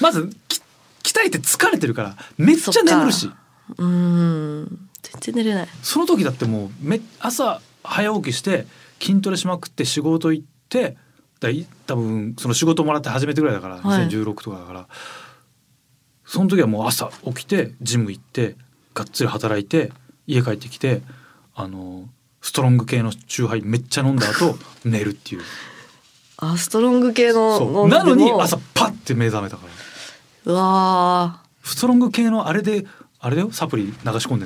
[0.01, 0.59] まずき
[1.03, 3.29] 鍛えて疲れてるからめっちゃ眠るし。
[3.77, 5.67] うん全然寝れない。
[5.81, 8.67] その時だってもうめ朝早起きして
[8.99, 10.97] 筋トレしまくって仕事行って
[11.39, 14.07] だい多分その仕事もらって初めてぐらいだから、はい。
[14.07, 14.87] 2016とかだから。
[16.25, 18.55] その時はもう朝起きてジム行って
[18.93, 19.91] がっつり働いて
[20.27, 21.01] 家帰ってきて
[21.55, 22.07] あの
[22.41, 25.41] ストロング系のチューハイめっちゃ飲んだ後 寝るっていう。
[26.37, 30.53] あストロング系のなのに朝パッて目覚めたから。
[30.53, 32.85] うわストロング系のあれで
[33.21, 33.51] あれだよ？
[33.51, 33.95] サプリ流し
[34.27, 34.45] 込んで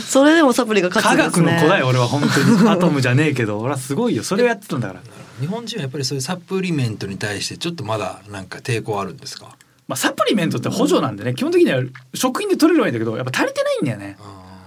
[0.00, 1.46] それでもサプリが勝つ科んですね。
[1.52, 2.68] 学の子だよ俺は本当に。
[2.70, 3.58] アトムじゃねえけど。
[3.58, 4.22] 俺はすごいよ。
[4.22, 5.00] それをやってたんだから。
[5.40, 9.56] 日本人はやっぱりそういうサプリメントに対してちょっとまだなんか抵抗あるんですか？
[9.88, 11.34] まあ、サプリメントって補助なんでね。
[11.34, 11.82] 基本的には
[12.14, 14.18] 食品で取れるはいいんだけどやっぱ足りてないんだよね、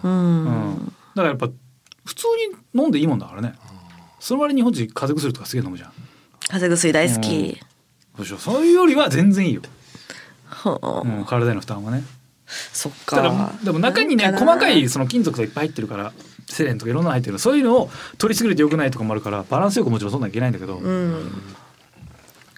[0.04, 0.44] ううん。
[0.46, 0.94] ん。
[1.16, 1.48] だからやっぱ
[2.04, 2.26] 普通
[2.74, 3.54] に飲んでいいもんだからね。
[4.20, 5.92] その割に日本人風邪薬とかすげえ飲むじゃん。
[6.50, 7.60] 風邪薬大好き。
[8.18, 8.66] そうでしょそう。
[8.66, 9.62] いうよりは全然いいよ、
[10.64, 12.04] はあうん、体への負担はね。
[12.74, 13.54] そっか。
[13.64, 16.12] でも中にね細かいその金属とかいっぱい入ってるから
[16.50, 21.32] セレンとかいろんなの入ってるそういうのを取りすぎると良くないとかもあるからバランスよくもちろんそんなんいけないんだけど、うん。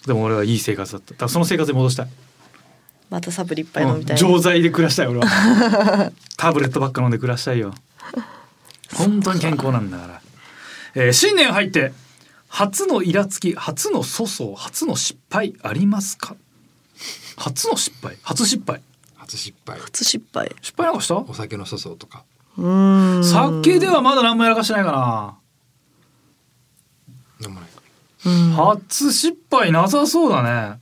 [0.07, 1.11] でも俺はいい生活だった。
[1.11, 2.07] だからその生活に戻したい。
[3.09, 6.11] またサプリいっぱい飲みたい、うん錠剤で暮らしたい俺は。
[6.37, 7.73] タブレットばっか飲んで暮らしたいよ。
[8.95, 10.21] 本当に健康なんだから、
[10.95, 11.93] えー新年入って
[12.47, 16.35] 初のイラつき初の粗相初の失敗ありますか？
[17.35, 18.17] 初の失敗。
[18.21, 18.81] 初失敗。
[19.15, 19.79] 初失敗。
[19.79, 20.51] 初失敗。
[20.61, 21.17] 失敗なんかした？
[21.17, 22.23] お酒の粗相とか。
[22.57, 23.23] うん。
[23.23, 25.37] 酒ではまだ何もやらかしてないかな。
[27.41, 27.69] でもない。
[28.25, 28.51] うん。
[28.53, 30.79] 初失敗なさそうだね。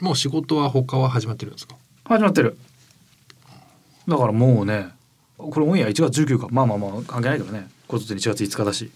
[0.00, 1.76] もう仕事は他は始まってるんですか？
[2.04, 2.58] 始まってる。
[4.08, 4.88] だからもうね
[5.36, 7.70] これオンエア1月19かまあまあまあ関係ないけどね。
[7.86, 8.90] これと1月5日だし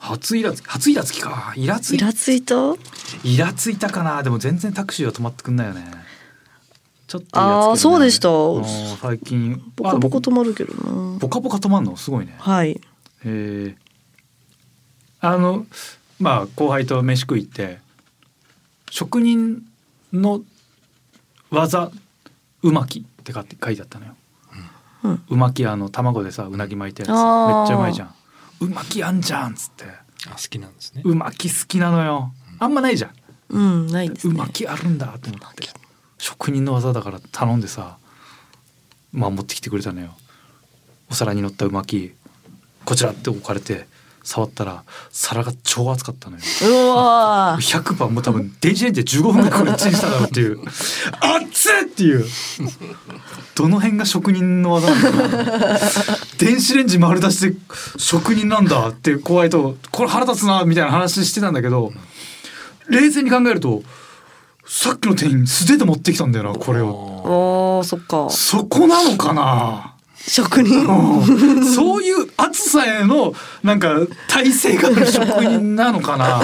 [0.00, 1.52] 初イラつき初イラつきか。
[1.56, 1.96] イラつい。
[1.96, 2.54] イラついた？
[3.22, 4.22] イラついたかな。
[4.22, 5.84] でも全然タクシーは止まってくんないよね。
[7.06, 8.28] ちょっとイラつけるねあーそうでした。
[8.30, 8.64] うん
[8.96, 9.62] 最近。
[9.76, 11.18] ボコボコあ止まるけどな。
[11.18, 11.96] ボカボカ止まんの？
[11.96, 12.34] すごいね。
[12.38, 12.70] はい。
[12.70, 12.80] へ
[13.24, 13.76] え
[15.20, 15.66] あの
[16.18, 17.78] まあ後輩と飯食い行って
[18.90, 19.62] 職人
[20.14, 20.40] の
[21.50, 21.90] 技
[22.62, 24.14] うまきって書いてあったのよ、
[25.02, 25.22] うん。
[25.28, 27.08] うまきあの卵でさうなぎ巻いたやつ。
[27.10, 28.14] めっあーちゃうまいじゃん
[28.60, 29.84] うまきあんじゃんっつって。
[30.28, 31.02] あ好きなんですね。
[31.04, 32.32] うまき好きなのよ。
[32.58, 33.14] あんまないじゃん。
[33.50, 34.34] うんないですね。
[34.34, 35.68] うまきあるんだと思って。
[36.18, 37.96] 職人の技だから頼んでさ
[39.12, 40.14] まあ持ってきてくれたのよ。
[41.10, 42.12] お皿に乗ったうまき
[42.84, 43.86] こちらって置かれて
[44.22, 46.42] 触ったら皿が超熱かったのよ。
[46.62, 47.80] うわー。
[47.80, 50.58] 100番もう多分電子レンジで15分ぐらいこれチンしただろうっていう。
[51.40, 52.24] 熱っっていう。
[53.54, 55.78] どの辺が職人の技なのかな。
[56.38, 57.56] 電子レンジ丸出しで
[57.98, 61.92] 職人なんだって後輩とこれ腹立つなみたいな話してたんだけど
[62.88, 63.82] 冷静に考えると
[64.66, 66.88] さっきの店員素手で持ってきたんだよなこれを。
[66.88, 68.30] おーそっか。
[68.30, 69.89] そこなのかな
[70.26, 70.86] 職人。
[70.86, 71.64] うん。
[71.64, 73.94] そういう暑さへのなんか
[74.28, 76.42] 体勢がある職人なのかな。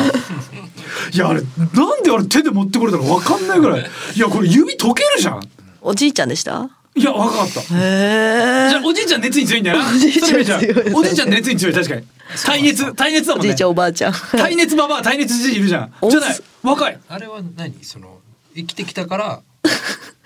[1.13, 1.43] いやあれ
[1.75, 3.91] なんであれ手で持ってこれたの分かんないぐらい。
[4.15, 5.43] いやこれ指溶けるじゃん。
[5.81, 6.71] おじいちゃんでした？
[6.95, 7.61] いや分かった。
[7.61, 9.89] じへえゃあおじいちゃん熱に強いんだよな。
[9.91, 10.75] おじいちゃんね。
[10.95, 12.05] おじいちゃん熱に強い確かに。
[12.45, 13.51] 耐熱耐熱だもんね。
[13.51, 14.13] おじいちゃんおばあちゃん。
[14.13, 15.93] 耐熱ババア耐熱じじいいるじゃん。
[16.01, 16.99] おじゃない若い。
[17.09, 17.85] あれは何？
[17.85, 18.21] その
[18.55, 19.43] 生きてきたから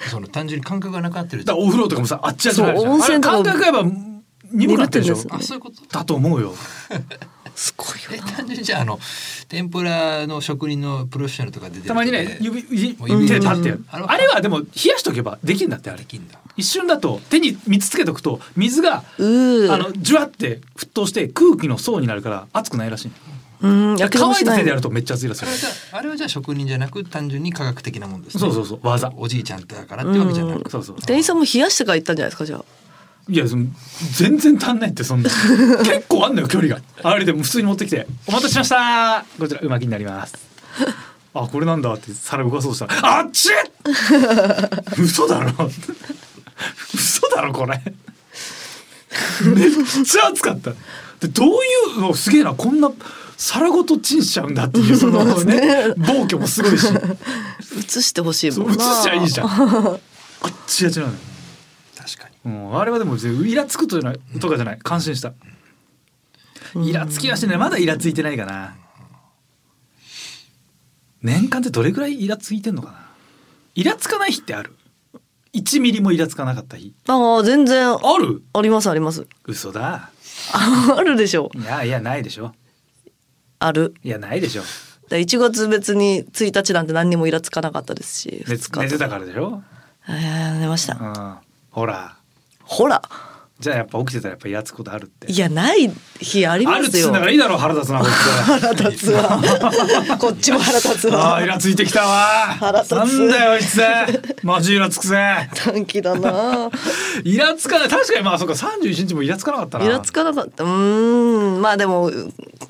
[0.08, 1.44] その単純に感覚がなくなってる。
[1.44, 2.92] だお風呂とかもさあっちあっちになるじゃん。
[2.92, 3.82] そう温泉感覚やっぱ
[4.52, 5.76] 鈍くなってるでしょあそういうこと？
[5.86, 6.54] だと思うよ。
[7.54, 8.32] すごいえよな。
[8.32, 8.98] 単純にじゃああの
[9.48, 15.98] 天ぷらの職人のプロフェッショナルとか出てるたまにね指指指手でパッてやるうんあれはでも冷やしとけばできるんだってあれ。
[16.00, 16.38] できんだ。
[16.56, 19.72] 一瞬だと手に水つけとくと水がうー。
[19.72, 23.08] あのジュワって沸騰して空気の層になるから熱くないらしい。
[23.08, 23.39] うん
[23.98, 25.44] やけどもしない乾いた手でやるとめっちゃ熱いらしい。
[25.44, 28.40] あれはじゃああれはじゃあ職人じゃなく単純に科学的なもんですね。
[28.40, 29.12] そうそうそう技。
[29.16, 30.70] おじいちゃんだからってわけじゃなく。
[30.70, 32.64] そうそう店員さんも冷やしてから行ったんじゃないですかじゃあ。
[33.28, 33.66] いやその
[34.16, 35.30] 全然足んないってそんな。
[35.84, 36.80] 結構あんのよ距離が。
[37.02, 40.34] あれでも普通に持ってきて「お待たせしましたこちらうまきになります」
[41.32, 42.86] あこれなんだって皿動かそうとした。
[42.86, 43.50] ら「あっち!」
[44.98, 45.70] 嘘だろ。
[46.94, 47.80] 嘘だろこれ。
[49.44, 49.70] めっ
[50.04, 50.72] ちゃ熱かった。
[51.20, 51.50] でどうい
[51.98, 52.90] うのすげえなこんな
[53.40, 56.86] 皿ごとチンしちゃうんだっていう そのね暴挙もすごいし。
[56.88, 58.84] 映してほしいもんな。
[58.84, 59.48] しちゃいいじゃん。
[59.48, 61.18] あっちあちなのよ。
[61.96, 62.52] 確かに。
[62.52, 64.78] うん、あれはでもイラつくとじゃないとかじゃない。
[64.78, 65.32] 感心した。
[66.76, 67.56] イラつきはしてない。
[67.56, 68.76] まだイラついてないかな。
[71.22, 73.06] 年間ってどれぐらいイラついてんのかな。
[73.74, 74.76] イラつかない日ってある。
[75.54, 76.94] 1ミリもイラつかなかった日。
[77.08, 77.88] ああ全然。
[77.88, 79.26] ああるりますあります。
[79.46, 80.10] 嘘だ。
[80.52, 81.50] あるでしょ。
[81.54, 82.54] いやいやないでしょ
[83.60, 83.94] ある。
[84.02, 84.62] いやないでしょ。
[85.08, 89.62] だ1月別に1日なんて何にもイラつかなかったですし寝2日寝てたからでしょ、
[90.08, 90.94] えー寝ました。
[90.94, 91.36] うん、
[91.70, 92.16] ほら。
[92.62, 93.02] ほら
[93.60, 95.30] じゃあやっぱ起きてたらやっぱイラつくことあるって。
[95.30, 99.38] いやない日ありあるっますよつうんだからいいだろう腹立つなこいつ腹立つわ。
[100.18, 101.36] こっちも腹立つあわ。
[101.36, 102.56] あイラついてきたわ。
[102.58, 102.96] 腹立つ。
[102.96, 103.82] なんだよあいつ。
[104.42, 105.50] マジイラつくぜ。
[105.54, 106.70] 短気だな。
[107.22, 107.88] イラつかない。
[107.90, 108.54] 確かにまあそうか。
[108.54, 109.84] 31日もイラつかなかったな。
[109.84, 110.64] イラつかなかった。
[110.64, 111.60] うーん。
[111.60, 112.10] まあでも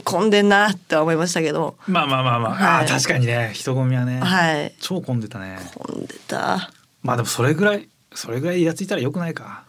[0.03, 1.77] 混んでんなって思いましたけど。
[1.87, 2.85] まあまあまあまあ、はい。
[2.85, 3.53] あー確かにね。
[3.55, 4.75] 人混みはね、はい。
[4.81, 5.61] 超混んでたね。
[5.77, 6.71] 混んでた。
[7.05, 9.63] まあでもそれぐらいそれぐらいイラついたらよくないか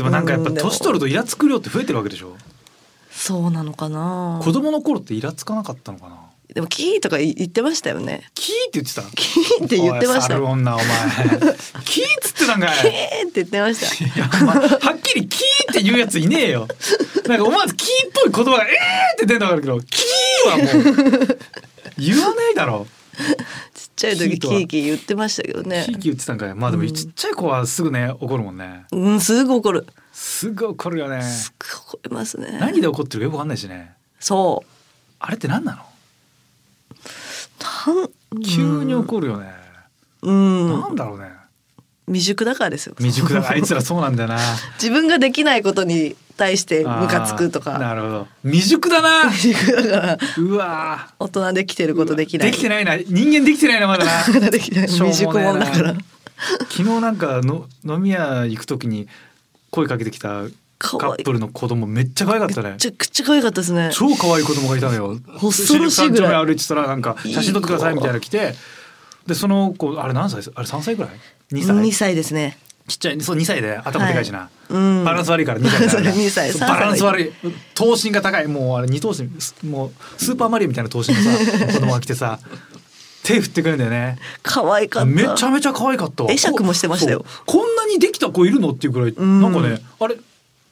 [0.00, 2.34] でもなんかやっぱ年取るとイラつく量って増えてるわけでしょ？
[3.10, 4.40] そうなのかな。
[4.42, 6.16] 子供の頃ってイラつかなかったのかな？
[6.54, 8.22] でもキーとか言言ってましたよね。
[8.34, 9.02] キーって言ってた？
[9.14, 10.42] キーって言ってました。
[10.42, 10.86] 女お前。
[11.84, 14.24] キーっつってたんかキーいって言ってました。
[14.88, 16.66] はっきりキーって言うやついねえよ。
[17.26, 18.72] なんか思わずキーっぽい言葉がえー
[19.16, 21.38] って出るのがあるけどキーはもう
[21.98, 22.86] 言わないだろ
[23.74, 25.84] ちっちゃい時キキーキー言ってましたけどね。
[25.86, 26.54] キーキー言ってたんかい。
[26.54, 28.84] まあでもちっちゃい子はすぐね怒るもんね。
[28.92, 29.86] うんすぐ怒る。
[30.12, 31.22] すぐ怒るよね。
[31.22, 32.58] すぐ怒りますね。
[32.60, 33.94] 何で怒ってるかよくわかんないしね。
[34.18, 34.64] そ
[35.18, 35.82] あれって何なの？
[37.92, 39.52] うなん急に怒るよね、
[40.22, 40.80] うん。
[40.80, 41.30] なんだろうね。
[42.06, 42.94] 未熟だからですよ。
[42.98, 44.38] 未熟だあいつらそうなんだよな。
[44.82, 47.78] 自分ができないことに対してムカつくとか。
[47.78, 48.28] なるほど。
[48.44, 49.30] 未熟だな。
[50.38, 51.14] うわー。
[51.18, 52.50] 大人できてることできない。
[52.50, 52.96] できてないな。
[52.96, 54.40] 人間できてないなまだな。
[54.50, 54.88] できてない。
[54.88, 55.94] しょう未熟もだから。
[56.70, 59.06] 昨日なんかの飲み屋行くときに
[59.70, 60.44] 声かけてきた
[60.78, 62.70] カップルの子供めっちゃ可愛かったね。
[62.70, 63.90] めちゃくちゃ可愛かったですね。
[63.92, 65.18] 超可愛い子供がいたのよ。
[65.38, 66.46] 恐ろしいぐらい。
[66.46, 68.54] 歩いてたらなんか写真撮ってくださいみたいなの来て
[69.26, 70.40] でその子あれ何歳？
[70.54, 71.12] あれ3歳ぐらい
[71.52, 71.76] ？2歳。
[71.76, 72.56] 2歳ですね
[72.90, 74.74] ちっちゃいそう2歳で頭でかいしな、はい。
[74.74, 75.04] うん。
[75.04, 76.10] バランス悪いから2歳だから。
[76.12, 76.50] 2歳。
[76.50, 77.32] そう3歳バランス悪い。
[77.74, 78.48] 頭身が高い。
[78.48, 82.40] もうあれ二頭身すもうスーパーマリオみたいな頭身のさ 子供が来てさ
[83.22, 84.18] 手振ってくるんだよね。
[84.42, 85.06] 可愛かった。
[85.06, 86.24] めちゃめちゃ可愛かった。
[86.24, 87.24] わ会釈もしてましたよ。
[87.46, 89.40] こんなにできた子いるのっていうぐらいん。
[89.40, 90.16] なんかねあれ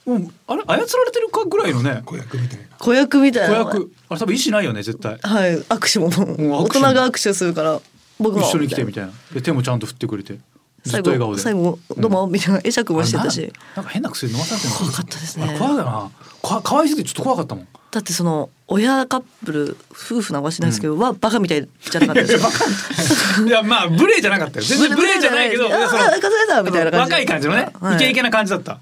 [0.07, 2.03] うんあれ操られてるかぐらいのね。
[2.05, 2.65] 子役みたいな。
[2.79, 3.65] 子役みたいな。
[3.65, 3.93] 子役。
[4.09, 5.19] あれ多分意思ないよね絶対。
[5.23, 5.59] はい。
[5.59, 6.09] 握手も。
[6.09, 7.81] ん大人が握手するから
[8.19, 9.13] 僕も一緒に来てみたいな。
[9.33, 10.35] で手もちゃんと振ってくれて。
[10.35, 10.41] ず
[10.89, 13.53] 最後最後どうもみたいな会釈もしてたし。
[13.75, 15.57] ななんか変な薬飲まされて怖かったですね。
[15.59, 16.11] 怖いよな。
[16.43, 17.69] かかわいすぎてちょっと怖かったもん。
[17.91, 23.47] だってその親カップル夫婦なんかしないですけど、はバカみたいじゃなかったですよ。
[23.47, 24.67] いや まあ無礼じゃなかったよ。
[24.67, 27.97] 全然無礼じゃないけど若い感じのね、はい。
[27.97, 28.79] イケイケな感じだった、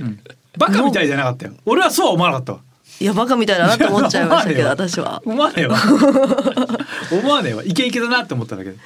[0.00, 0.20] うん、
[0.58, 1.52] バカみたいじゃなかったよ。
[1.64, 2.60] 俺はそうは思わなかったわ
[2.98, 5.22] いやバカみたいだなと思っちゃいましたけど 私は。
[5.24, 5.76] 思わねえわ。
[7.12, 7.62] 思わねえわ。
[7.64, 8.76] イケイケだなって思っただけで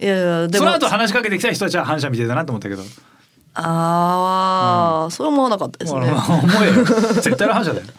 [0.00, 2.82] いやでもその後話しかけてきた人たちは反射みたいだなと思ったけど。
[3.54, 6.00] ああ、それは思わなかったですね。
[6.10, 6.84] まあ思えよ。
[6.84, 7.86] 絶対の反射だよ。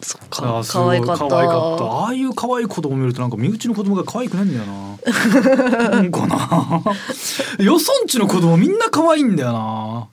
[0.00, 1.84] そっあかーすごい可愛かった。
[1.84, 6.10] ああいう可愛い子供見るとなんか身内の子供が可愛くないんだよな。
[6.10, 7.64] かな。
[7.64, 10.06] よそんちの子供みんな可愛いんだよな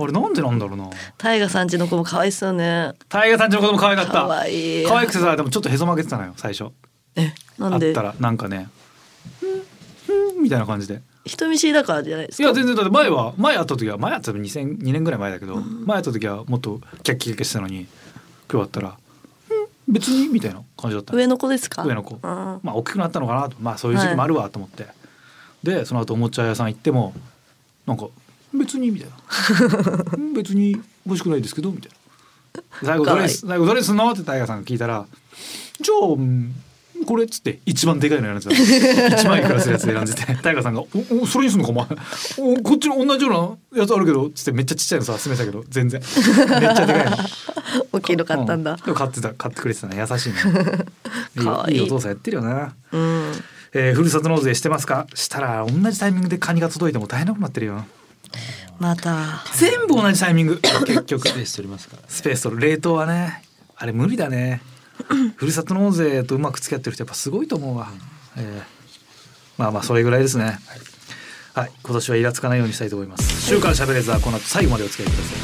[0.00, 0.88] あれなんでなんだろうな。
[1.16, 2.92] タイガさんちの子も可愛いっすよね。
[3.08, 4.12] タイガーさんちの子供可愛かった。
[4.12, 4.86] 可愛い。
[4.86, 6.70] 可愛くてさでもちょっとへそ曲げてたのよ最初。
[7.16, 7.88] えなんで？
[7.88, 8.68] あったらなんかね
[9.40, 9.62] 「ふん
[10.06, 11.02] ふん」みたいな感じで。
[11.26, 12.44] 人見知りだからじゃないですか？
[12.44, 17.86] いや全然だって前は前会った時は前会ったの2002年ぐらい前だけど、前会った時はもっとキャッキャッキャしてたのに
[18.50, 18.96] 今日会ったら
[19.50, 21.12] 「うん別に」みたいな感じだった。
[21.12, 21.82] の上の子ですか？
[21.84, 22.14] 上の子。
[22.14, 23.56] うんまあ大きくなったのかなと。
[23.60, 24.86] まあそういう時期もあるわと思って、
[25.62, 27.12] でその後おもちゃ屋さん行っても
[27.86, 28.06] なんか
[28.54, 29.16] 「別に」みたいな
[30.16, 31.90] 「うん別に欲しくないですけど」みたい
[32.82, 35.06] な「最後どれす最後どれすんの?」ってタイガーさんが聞いたら
[35.80, 36.54] 「じゃあ、うん
[37.06, 38.66] これ」っつって一番でかいの選んで
[39.06, 39.16] た。
[39.16, 40.80] 1万いくらするやつ選んでて タイガーさんが
[41.14, 41.86] 「おおそれにすんのかお前。
[42.38, 46.00] おこっちの同じようなやつあるけど」っつってめっちゃちっちゃいのさ勧めたけど全然。
[46.00, 47.16] めっちゃでかいの。
[47.92, 48.72] 大きいの買ったんだ。
[48.74, 50.04] うでも買ってた買ってくれてたね。
[50.10, 50.36] 優しいね。
[51.38, 51.76] いいかわいい。
[51.76, 53.32] いいお父さんやってるよな、うん。
[53.74, 55.06] えー、ふるさと納税してますか？
[55.14, 57.86] したら同じタイミングでカニが届いても大変なことになってるよ
[58.78, 59.44] また。
[59.56, 60.60] 全部同じタイミング。
[60.86, 62.02] 結局スペース取りますから。
[62.08, 63.42] スペースと冷凍はね
[63.76, 64.62] あれ無理だね。
[65.36, 67.88] ふるさと納税とうまく付き合ってる人やっぱすごいと思うわ、
[68.36, 68.78] えー
[69.58, 70.58] まあまあそれぐらいですね。
[71.54, 73.42] はい、今年はイラつかないようにしたいと思います。
[73.42, 75.34] 週刊しゃべれーこの後最後までお付き合いくださ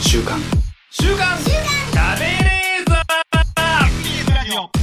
[0.00, 0.40] 週刊。
[0.90, 1.38] 週刊。
[1.38, 4.81] しゃべれーザー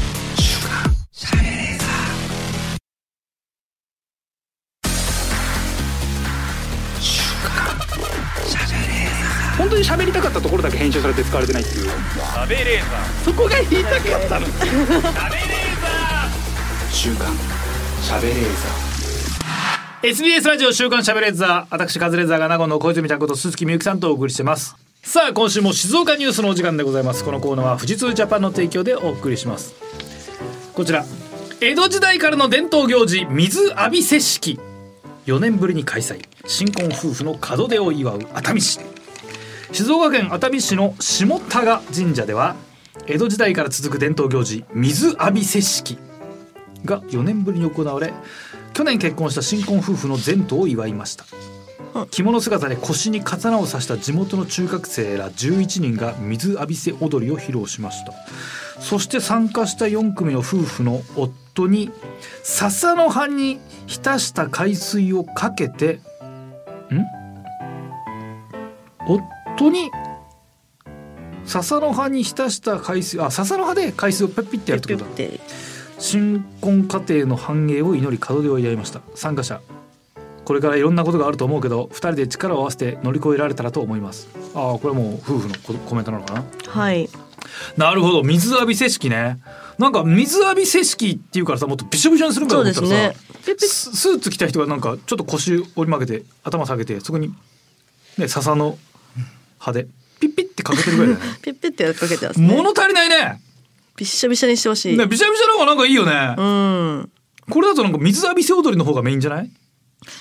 [9.89, 11.85] 喋りたかったところだけ編集されて使われてないっていう。
[11.85, 14.45] しゃべれーザそこが言いたかったの。
[14.45, 16.91] ーしゃべれーザー。
[16.91, 17.33] 週刊
[17.99, 18.37] しゃべれー。
[20.03, 21.67] ザ SBS ラジオ週刊しゃべれーザー。
[21.71, 24.75] 私カズレーザーが名護の小泉ちゃんこと鈴木みゆきさんとお送りしてます。
[25.01, 27.25] さあ今週も静岡ニュースのお時間でございます。
[27.25, 29.73] このコーナーは富士通ジャパンの提供でお送りします。
[30.75, 31.03] こちら。
[31.61, 34.59] 江戸時代からの伝統行事水浴びせ式
[35.25, 36.23] 4年ぶりに開催。
[36.45, 38.98] 新婚夫婦の門出を祝う熱海市。
[39.71, 42.55] 静岡県熱海市の下田賀神社では
[43.05, 45.97] 江戸時代から続く伝統行事水浴びせ式
[46.85, 48.13] が4年ぶりに行われ
[48.73, 51.25] 去年結婚した新婚夫婦の前途を祝いました。
[52.11, 58.13] 着物姿で腰に刀を刺した地元の中学生ら11人が水浴びせ踊りを披露しました。
[58.79, 61.91] そして参加した4組の夫婦の夫に
[62.43, 65.99] 笹の葉に浸した海水をかけて
[66.91, 67.03] ん？
[69.05, 69.19] 夫
[69.67, 69.91] に
[71.43, 75.11] 笹の葉に浸した海水あ笹の葉で海水をペッピッてやるってことだ。
[75.11, 75.39] て。
[75.97, 79.01] 新婚家庭の繁栄を祈り門出を祝いました。
[79.15, 79.59] 参加者。
[80.45, 84.27] これからいろんなことがあると思うけど2人で力を合わせて乗り越えられたらと思います。
[84.55, 86.43] ああこれはもう夫婦のココメントなのかな。
[86.67, 87.09] はい。
[87.77, 88.23] なるほど。
[88.23, 89.39] 水浴びせ式ね。
[89.77, 93.15] なんか水浴びせ式っていうからさもっとびしょびしょにするんかと思ったらさ、ね。
[93.57, 97.33] スーツ着た人がなんかちょっと腰折り曲げて頭下げてそこに
[98.17, 98.77] ね笹の
[99.59, 99.87] 葉で。
[100.19, 101.19] ピッピッってかけてるぐらいね。
[101.41, 102.47] ピッピッてかけてますね。
[102.47, 103.41] 物足りないね。
[103.95, 107.11] びっしょびしょにしてほしい、ねびしゃびしゃの方がなんかいいよね、うん。
[107.49, 109.51] これだとなんか水浴びせ踊りの方がメインじゃない？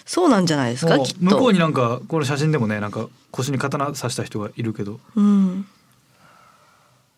[0.04, 1.20] そうなんじゃないですかもうきっと。
[1.20, 4.98] 向こうになんかこの写真でもねなんか腰に刀刺した人がいるけど。
[5.14, 5.66] うん。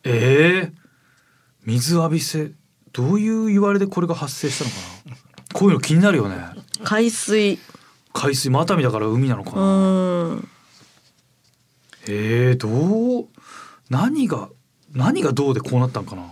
[0.05, 0.73] ええ
[1.65, 2.53] 水浴びせ。
[2.93, 4.77] どういう言われでこれが発生したのか
[5.11, 5.17] な？
[5.55, 6.37] こういうの気になるよね。
[6.85, 7.59] 海水。
[8.13, 10.49] 海水も熱海だから海なのかうな、ん
[12.09, 13.27] えー、どう
[13.89, 14.49] 何が
[14.95, 16.23] 何がどうでこうなったんかな？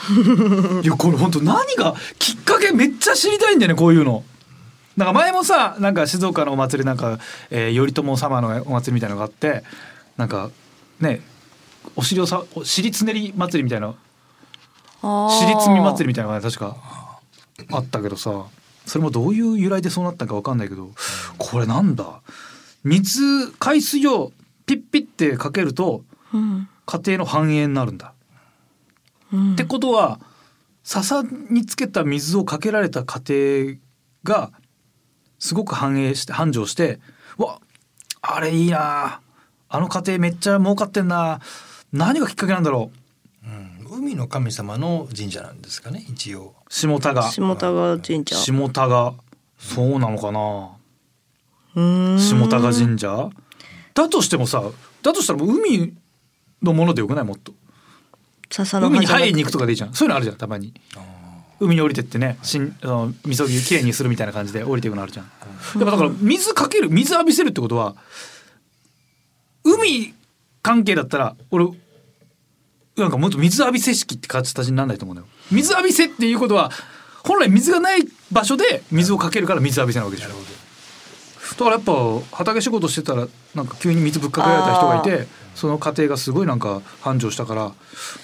[0.82, 4.24] いやこれ本当何がきっかけめっちゃ知りたいんだよねこういうの。
[4.96, 7.18] なんか前もさなんか静岡のお祭りなんか、
[7.50, 9.62] えー、頼朝様のお祭りみたいなのがあって
[10.16, 10.50] なんか
[11.00, 11.22] ね
[11.96, 13.94] お尻をさお尻つねり祭りみたいな
[15.30, 16.76] 尻積み祭りみたいなのが確か
[17.72, 18.44] あったけどさ
[18.84, 20.90] それもどういう由来でそうなったかわかんないけど
[21.38, 22.20] これなんだ？
[22.84, 23.22] 水
[23.58, 24.32] 海水を
[24.70, 28.12] ピッピッてかけるとうん家庭の繁栄になるんだ。
[29.32, 30.20] うんってことは
[30.84, 33.78] 笹につけた水をかけられた家
[34.24, 34.52] 庭が
[35.38, 37.00] すごく繁栄して繁盛して
[37.38, 37.60] うわ
[38.22, 39.20] あれいいな
[39.68, 41.40] あの家庭めっちゃ儲かってんな
[41.92, 42.90] 何がきっかけなんだろ
[43.44, 43.48] う。
[43.48, 46.54] うん海の神様の神社なんですかね一応。
[46.68, 47.30] 下田が。
[47.30, 48.36] 下田川神社。
[48.36, 49.14] 下田が
[49.58, 50.70] そうなのかな。
[51.74, 52.20] うーん。
[52.20, 53.30] 下田が神社？
[54.02, 54.62] だとしてもさ
[55.02, 55.92] だとしたらもう海
[56.62, 57.24] のものでよくない？
[57.24, 57.52] もっと。
[58.50, 59.94] 笹の海に入りに行くとかでいいじゃん。
[59.94, 60.72] そういうのあるじゃんたまに。
[61.60, 67.96] 海に降りてってねしんあのみそぎきれいにするみたいな感じで降りていくのあるじゃん、やっぱだから水かける水浴びせるってことは
[69.62, 70.14] 海
[70.62, 71.66] 関係だったら俺
[72.96, 75.28] なんかもっと水浴びせ式って形にならないと思うんだよ。
[75.52, 76.70] 水浴びせっていうことは
[77.24, 80.30] 本来水がない場所で水をかけるから水浴びせなわけでしょ
[81.58, 87.72] だからやっぱ畑仕事してたらなんか急に水ぶっかけられた人がいてその家庭がすごいなんか繁盛したから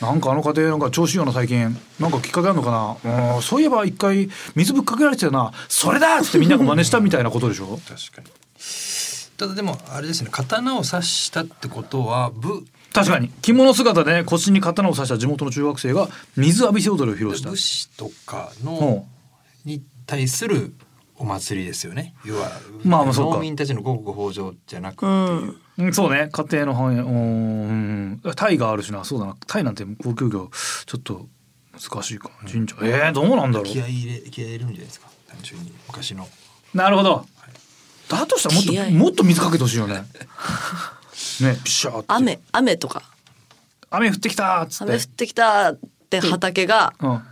[0.00, 3.34] なんかあの家庭なんか調子いいよな最近なんかきっかけあるのかな？
[3.36, 5.52] うんそういえば一回水ぶっかけられてたよな。
[5.68, 7.78] それだっつってみんなが真似したみたいなことでしょ？
[7.88, 8.28] 確かに。
[9.36, 13.28] ただでもあれですね刀を刺したってことは武確かに。
[13.42, 17.50] 着物姿で腰に刀を刺した地元の中学生が水浴びせ踊りを披露した。
[17.50, 19.68] 武士とかうのん。
[19.68, 20.72] に対する
[21.18, 22.14] お祭りですよね。
[22.24, 22.50] 要は
[22.84, 23.36] まあまあそうか。
[23.36, 25.08] 農民たちの五穀豊穣じゃなくて、う。
[25.08, 25.60] ん。
[25.78, 26.28] うんそうね。
[26.30, 27.00] 家庭の繁栄。
[27.00, 28.34] うんうん。
[28.34, 29.04] タイがあるしな。
[29.04, 29.36] そうだな。
[29.46, 30.50] タイなんて高級魚
[30.86, 31.26] ちょっと
[31.72, 32.30] 難しいか。
[32.50, 32.76] 神社。
[32.82, 33.66] えー、どうなんだろう。
[33.66, 35.08] 気合い入れ気合い入れるんじゃないですか？
[35.28, 35.72] 単純に。
[35.88, 36.28] 昔の。
[36.74, 37.26] なるほど。
[38.08, 39.94] だとしたらもっともっと水かけてほしいよね。
[41.40, 42.04] ね、ピシャーって。
[42.08, 43.02] 雨雨とか。
[43.90, 44.84] 雨降ってきたっつって。
[44.84, 45.78] 雨降ってきたっ
[46.10, 47.22] て畑がうん。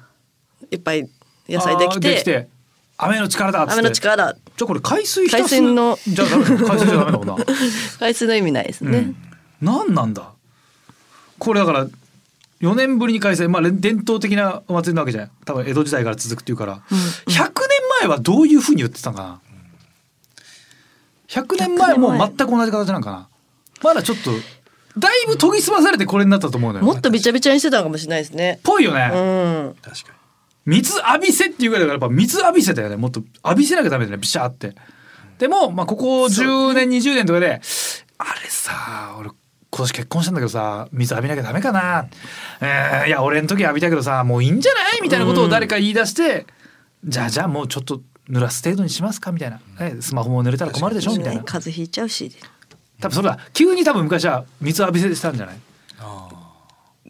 [0.70, 1.08] いっぱい
[1.48, 2.48] 野菜できてできて
[2.96, 3.80] 雨の力だっつって。
[3.80, 7.36] 雨の力だじゃあこれ海水浸す海水のじゃあダメだ海水じゃダメだもんな？
[7.98, 9.16] 海水の意味ないですね、うん。
[9.66, 10.30] なんなんだ？
[11.38, 11.86] これだから
[12.60, 15.30] 4年ぶりに開催まあれ伝統的なお祭りなわけじゃん。
[15.44, 16.80] 多分江戸時代から続くっていうから。
[17.26, 17.52] 100年
[18.00, 19.40] 前はどういうふうに言ってたのかな
[21.28, 23.28] ？100年前も全く同じ形なんかな？
[23.82, 24.30] まだちょっと
[24.96, 26.84] だいぶ研ぎ澄まされてこれになったと思うのよ。
[26.84, 29.10] もっとびちゃびちゃにしてたのかもしれないですねぽいよね。
[29.12, 30.23] うん確かに
[30.66, 32.96] 水浴びせっていうぐらいだからやっぱ水浴びせだよね。
[32.96, 34.20] もっと浴びせなきゃダメだよね。
[34.20, 34.74] ビシャーって。
[35.38, 37.60] でもまあここ10年20年とかで
[38.18, 39.36] あれさ俺今
[39.78, 42.06] 年結婚したんだけどさ水浴びなきゃダメかな、
[42.60, 45.02] えーいや俺の時浴びたけどさもういいんじゃない？
[45.02, 46.46] みたいなことを誰か言い出して、
[47.04, 48.00] じゃあじゃあもうちょっと
[48.30, 49.32] 濡らす程度にしますか？
[49.32, 51.16] みたいな、ねスマホも濡れたら困るでしょ？
[51.16, 51.42] みたいな。
[51.42, 52.30] 風邪ひいちゃうし。
[53.00, 55.56] 多分それだ急に多分昔は水浴びせしたんじゃない？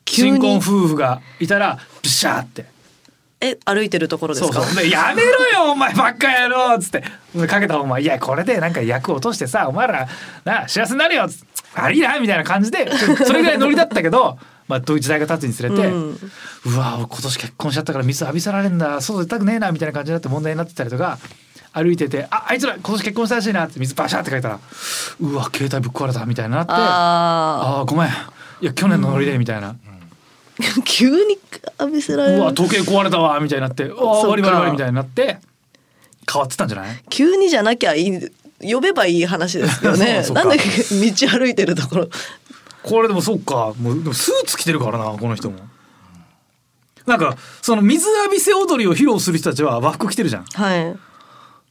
[0.07, 2.65] 新婚夫婦がいたらビシャーって
[3.47, 4.53] え歩いてるところですか？
[4.55, 4.83] そうそう。
[4.85, 5.31] でやめろ
[5.67, 7.03] よ お前ばっかやろっつって。
[7.47, 10.07] かけたお前いやこれでなんか役落としてさお前ら
[10.45, 11.47] な幸せになるよっつって。
[11.77, 12.89] 悪いなみたいな感じで
[13.27, 14.39] それぐらいノリだったけど
[14.69, 21.19] まあどういう時代が経つにつれて、ううんわ今年結婚しちゃったから水浴びせられんだ外出たくねえなみたいな感じになって問題になってたりとか
[21.73, 24.59] 歩いてて「ああいつら今年結婚したらしいな」って水バシャって書いたら
[25.21, 28.09] 「うわ携帯ぶっ壊れた」みたいになって「ああごめん。
[28.09, 29.69] いや去年のノリで」みたいな。
[29.71, 29.75] あ
[30.87, 31.37] 急に
[31.81, 34.21] 浴びせられうわる時計壊れたわみたいになって「うわそうか。
[34.21, 35.39] 終わり終わり終わり」みたいになって
[36.31, 37.03] 変わってたんじゃない？
[37.11, 40.23] 急にじゃなきゃいい呼べばいい話ですよね。
[40.27, 40.45] そうか。
[40.45, 42.09] なんで道歩いてるところ。
[42.83, 43.73] これでもそっか。
[43.81, 45.59] もうスーツ着てるからなこの人も。
[47.07, 50.45] なんかその水浴びせ踊りを披露する人たちは和服着てるじゃん。
[50.45, 50.97] はい。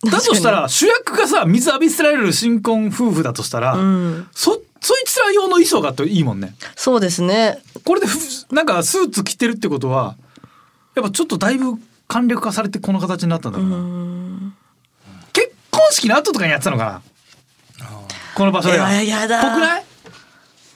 [0.09, 4.27] だとしたら主役がさ水浴びせられる新婚夫婦だとしたら、うん。
[4.33, 6.53] そそいつら用の衣装があっていいもんね。
[6.75, 7.59] そうですね。
[7.85, 8.17] これでふ
[8.51, 10.17] なんかスーツ着てるってことは
[10.93, 11.77] やっぱちょっとだいぶ
[12.07, 14.53] 簡略化されてこの形になったんだろうな。
[15.31, 17.01] 結婚式の後とかにやってたのかな。
[18.35, 18.91] この場所では。
[19.01, 19.41] いややだ。
[19.41, 19.85] ぽくない？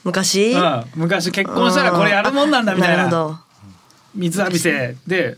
[0.06, 0.54] 昔？
[0.54, 3.44] うん、昔結婚したらこれやるもんなんだみたいな。
[4.16, 4.96] 水浴びせ。
[5.06, 5.38] で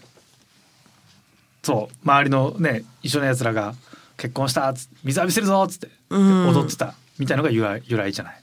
[1.63, 3.73] そう周りのね一緒のやつらが
[4.15, 8.38] 結婚したっつ水浴びせるぞっつって踊ってたみたいのが由来由来じゃない？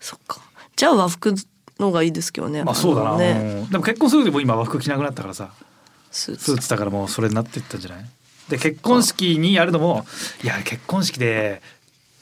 [0.00, 0.40] そっか。
[0.76, 1.34] じゃあ和服
[1.78, 3.30] の方がいいですけどねまあそうだな、のね
[3.62, 3.70] うん。
[3.70, 5.50] でも結婚するでも今和服着なくなったからさ。
[6.10, 6.68] スーツ。
[6.68, 8.04] だからもうそれになっていったんじゃない？
[8.48, 10.04] で結婚式にやるのも
[10.42, 11.62] いや結婚式で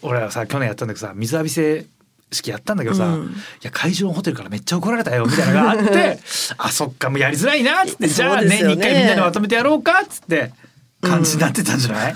[0.02, 1.86] 俺らさ去年やったんだけどさ水浴びせ
[2.30, 3.24] 式やったんだけどさ、うん。
[3.28, 3.28] い
[3.62, 6.18] や会場のホテルからめっちゃ怒られたよみたいなのがあって
[6.58, 10.52] あそっかもうやりづらいなっつってじゃあ年に一回みんなでまとめてやろうかっつって
[11.00, 12.14] 感じになってたんじゃない、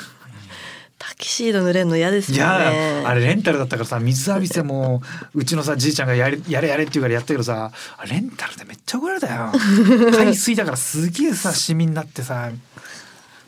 [1.13, 3.03] タキシード濡れるの嫌ですいよね。
[3.03, 5.03] やあれレンタルだったからさ水浴びせも
[5.35, 9.53] うちのさじいちゃんがやれやれやれって言うからやったけどさあレンタルでめっちゃ怒られたよ。
[10.17, 12.51] 海水だからすげえさシミになってさ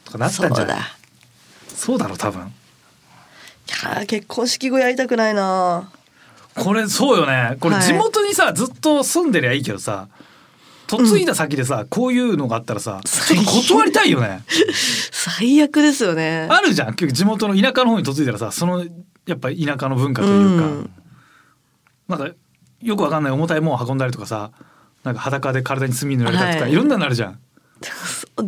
[0.04, 0.78] とかなったんじゃない？
[1.76, 2.06] そうだ。
[2.06, 2.40] いそう多分。
[2.42, 5.90] やー結婚式後やりたくないな
[6.54, 7.56] これそうよね。
[7.60, 7.84] これはい。
[7.84, 10.06] 地元にさ、ずっと住んでりゃいいけどさ
[10.87, 14.43] 嫁いだ先でさ、こういうのがあったらさちょっと断りたいよね。
[15.11, 16.47] 最悪ですよね。
[16.51, 16.95] あるじゃん。
[16.95, 18.85] 結局地元の田舎の方に嫁いだらさその
[19.26, 20.91] やっぱ田舎の文化というか、うん。
[22.09, 22.28] なんか
[22.82, 24.51] よくわかんない重たいもん運んだりとかさ
[25.03, 26.72] なんか裸で体に墨塗られたりとか、はい。
[26.72, 27.39] い、ろんなのあるじゃん。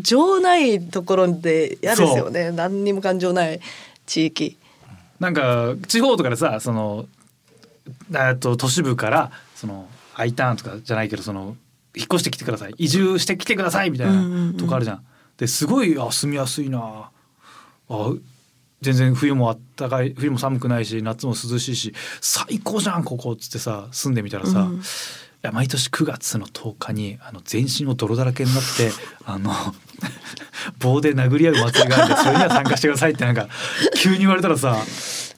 [0.01, 2.51] 情ないところで嫌ですよね。
[2.51, 3.61] 何にも感情ない
[4.07, 4.59] 地域。
[5.21, 7.07] なんか地方とかでさその
[8.15, 11.57] えっと都市部からその I ターンとかじゃないけどその
[11.97, 12.75] 引っ越してきてください。
[12.77, 14.13] 移住してきてくださいみたいな
[14.51, 15.07] んとこあるじゃん。
[15.39, 17.11] ですごいあ住みやすいな。
[17.89, 18.13] あ
[18.83, 24.77] 全然冬もあったかい冬も寒くないし夏も涼しいし最高じゃんここっつってさ住んでみたらさ、うん。
[24.77, 24.81] い
[25.43, 28.91] や毎年9月の10日にあの全身を泥だらけになって
[29.25, 29.53] あの
[30.79, 33.49] 棒で殴り合う祭りがあるんでそれには参加してくださいってなんか
[33.97, 34.77] 急に言われたらさ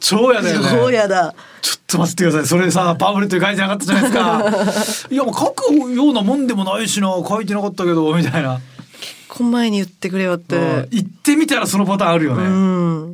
[0.00, 0.68] 超やだよね。
[0.70, 2.46] 超嫌だちょっと待ってください。
[2.46, 5.06] それさ、パンフレットに書いてなかったじゃないですか。
[5.14, 8.60] いや、もう書くようなもんでもないしな、書いてなかったけど、みたいな。
[9.28, 12.44] こん前に言ってくれよってうん行ってみたらそのパターンあるようね。
[12.48, 13.08] ん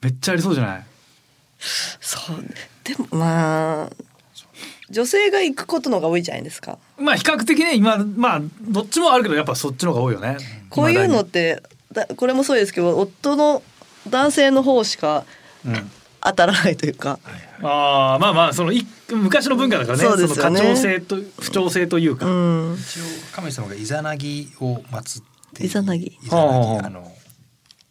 [0.00, 0.84] めっちゃありそうじゃない？
[2.00, 2.44] そう
[2.84, 3.90] でもまあ
[4.88, 10.36] 女性が行くことの方が多いじゃないですかまあ、比較的ね、今、まあ、どっちもあるけど、やっぱそっちの方が多いよね。
[10.68, 11.62] こういうのっ未て
[11.92, 13.62] だこれもそうですけど夫の
[14.08, 15.24] 男性の方しか。
[16.22, 17.18] 当たらないというか。
[17.62, 20.04] ああ、まあまあ、その、い昔の文化だからね。
[20.04, 20.60] そうですよね。
[20.60, 22.26] の家長性と、不調性というか。
[22.26, 22.76] うん。
[22.78, 23.02] 一応
[23.32, 26.18] 神様がイザナギを祀ってイザナギ。
[26.22, 26.58] イザナギ。
[26.58, 27.12] はああの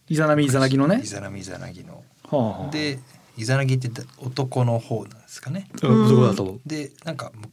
[0.08, 1.02] イザナミイザナギのね。
[1.04, 1.08] イ。
[1.08, 2.04] ザナミイザナギの。
[2.30, 3.00] はあはあ、で
[3.38, 5.70] イザナギって男の方なんですかね。
[5.82, 6.60] うん、どこだと。
[6.66, 7.50] でなんかむ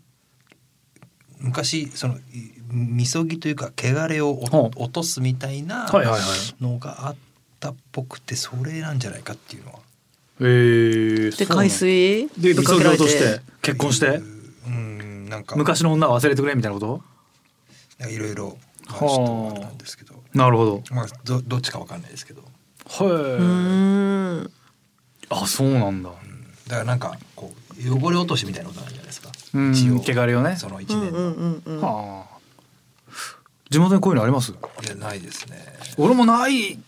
[1.39, 2.21] 昔そのい
[2.71, 4.83] みそぎというか汚れをおはあ。
[4.83, 6.63] 落とすみたいなはいはいはい。
[6.63, 7.17] のがあっ
[7.61, 9.81] たっぽくてそれなんじゃないかっていうのは
[10.39, 14.21] えー、で海水で、ぶっかけられ落として、結婚して？
[14.67, 15.57] うんなんか。
[15.57, 17.03] 昔の女は忘れてくれみたいなこと？
[17.99, 18.59] なんかいろいろ。
[18.89, 18.99] まあ。
[18.99, 20.15] ちょっとあれなんですけど。
[20.35, 20.83] なるほど。
[20.91, 22.43] まあどどっちかわかんないですけど。
[22.89, 24.51] はい、うん
[25.31, 26.11] あそうなんだ。
[26.11, 29.31] だからなんかこう汚れ落としみたいなことなんじゃないですか。
[29.55, 30.01] うん一応。
[30.01, 30.57] 汚れをね。
[30.57, 31.81] その一年の、うんうんうんうん。
[31.81, 32.37] はあ。
[33.71, 34.53] 地元にこういうのあります？
[34.53, 34.55] い
[34.87, 35.65] やないですね。
[35.97, 36.79] 俺もない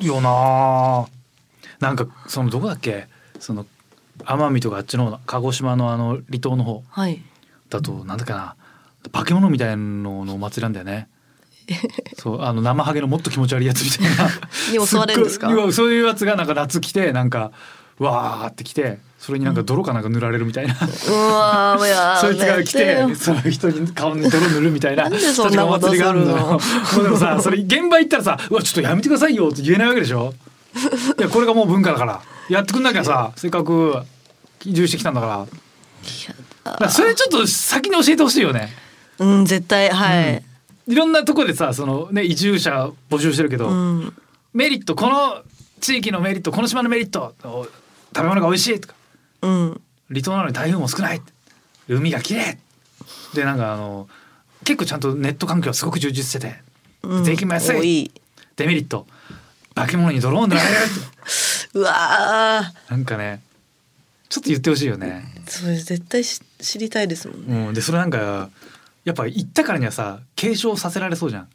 [0.00, 1.08] よな。
[1.80, 3.06] なんかそのどこだっけ？
[3.40, 3.66] その
[4.20, 6.82] 奄美とかあっちの鹿児島のあの離島の方。
[6.88, 7.20] はい。
[7.70, 8.56] だとなんだかな。
[9.12, 11.08] 化け物みたいなののお祭りなんだよね。
[12.18, 14.30] そうあの生ハゲのもっと気持ち悪いやつみたいな。
[14.80, 15.48] に襲われるんですか？
[15.72, 17.52] そういうやつがなんか夏来てなんか
[17.98, 20.76] わーって来てそれになんか泥かなんか塗られるみたいな、う
[22.20, 26.36] そいつが来てその人に顔に泥塗るみたいななんでそんな祭りがあるのよ。
[26.36, 26.58] も
[27.00, 30.34] うでもさそれ現場行ったらさ「うわちょっとやめてくださいよ」って言えないわけでしょ？
[31.18, 32.22] いやこれがもう文化だから。
[32.48, 34.02] やってくんなきゃさせっかく
[34.64, 35.46] 移住してきたんだから。
[36.64, 38.68] だからそれちょっと先に教えてほしいよね。
[39.18, 40.44] うん絶対はい、
[40.88, 44.12] いろんなとこでさそのね移住者募集してるけど、うん。
[44.52, 45.42] メリットこの
[45.80, 47.72] 地域のメリットこの島のメリットお食
[48.16, 48.94] べ物が美味しいとか。
[49.42, 49.80] うん。
[50.08, 51.22] 離島なのに台風も少ない。
[51.88, 52.58] 海が綺麗。
[53.34, 54.08] でなんかあの
[54.64, 56.56] 結構ちゃんとネット環境はすごく充実してて、
[57.02, 57.24] うん。
[57.24, 58.10] 税金も安い。
[58.56, 59.06] デメリット
[59.74, 60.76] 化け物にドローンでられる。
[61.74, 62.90] うわー。
[62.90, 63.42] なんかね
[64.28, 67.66] ちょっと言ってほしいよね、それ絶対し知りたいですもんね。
[67.68, 68.48] うん、でそれなんか
[69.04, 71.48] やっぱ行ったからにはさ継承させられそうじゃん、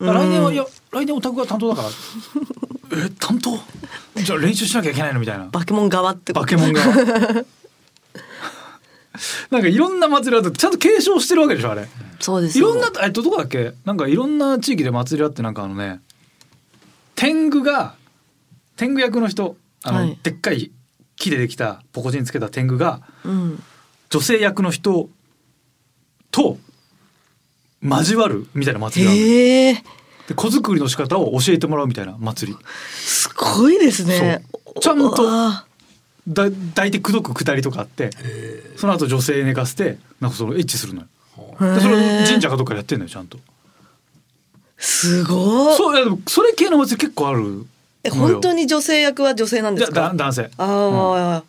[0.00, 0.14] うん。
[0.14, 1.88] 来年はいや来年オタクが担当だから。
[3.06, 3.58] え担当？
[4.16, 5.46] じゃあ練習しなきゃいけないのみたいな。
[5.50, 6.82] バケモン側ってバケモンが
[9.50, 11.88] なんかいろんな祭りあってちゃんと継承してるわけでしょあれ。
[12.20, 13.74] そうですよいろんなえっとどこだっけ？
[13.84, 16.00] なんかいろんな地域で祭りあってなんかあのね
[17.14, 17.94] 天狗が
[18.76, 20.18] 天狗役の人あの、はい。
[20.22, 20.70] でっかい
[21.16, 23.62] 木でできたポコチンつけた天狗がうん。
[24.10, 25.08] 女性役の人
[26.30, 26.58] と
[27.82, 29.74] 交わるみたいな祭りがあるえ
[30.28, 32.58] で子作りの仕方を教えてもらうみたいな祭り。
[32.92, 34.42] すごいですね。
[34.80, 35.14] ちゃんと
[36.26, 38.10] だ抱いて口説くくだりとかあって
[38.76, 41.08] その後女性寝かせてなんかそのエッチするのよ。
[41.36, 43.38] ーでそれ神社かどっかでやってんのよちゃんと
[44.84, 45.76] すごい。
[45.76, 47.66] そういやでもそれ系の祭り結構ある
[48.02, 50.12] え本当に女性役は女性なんですか？
[50.14, 50.50] 男性。
[50.58, 51.42] あー、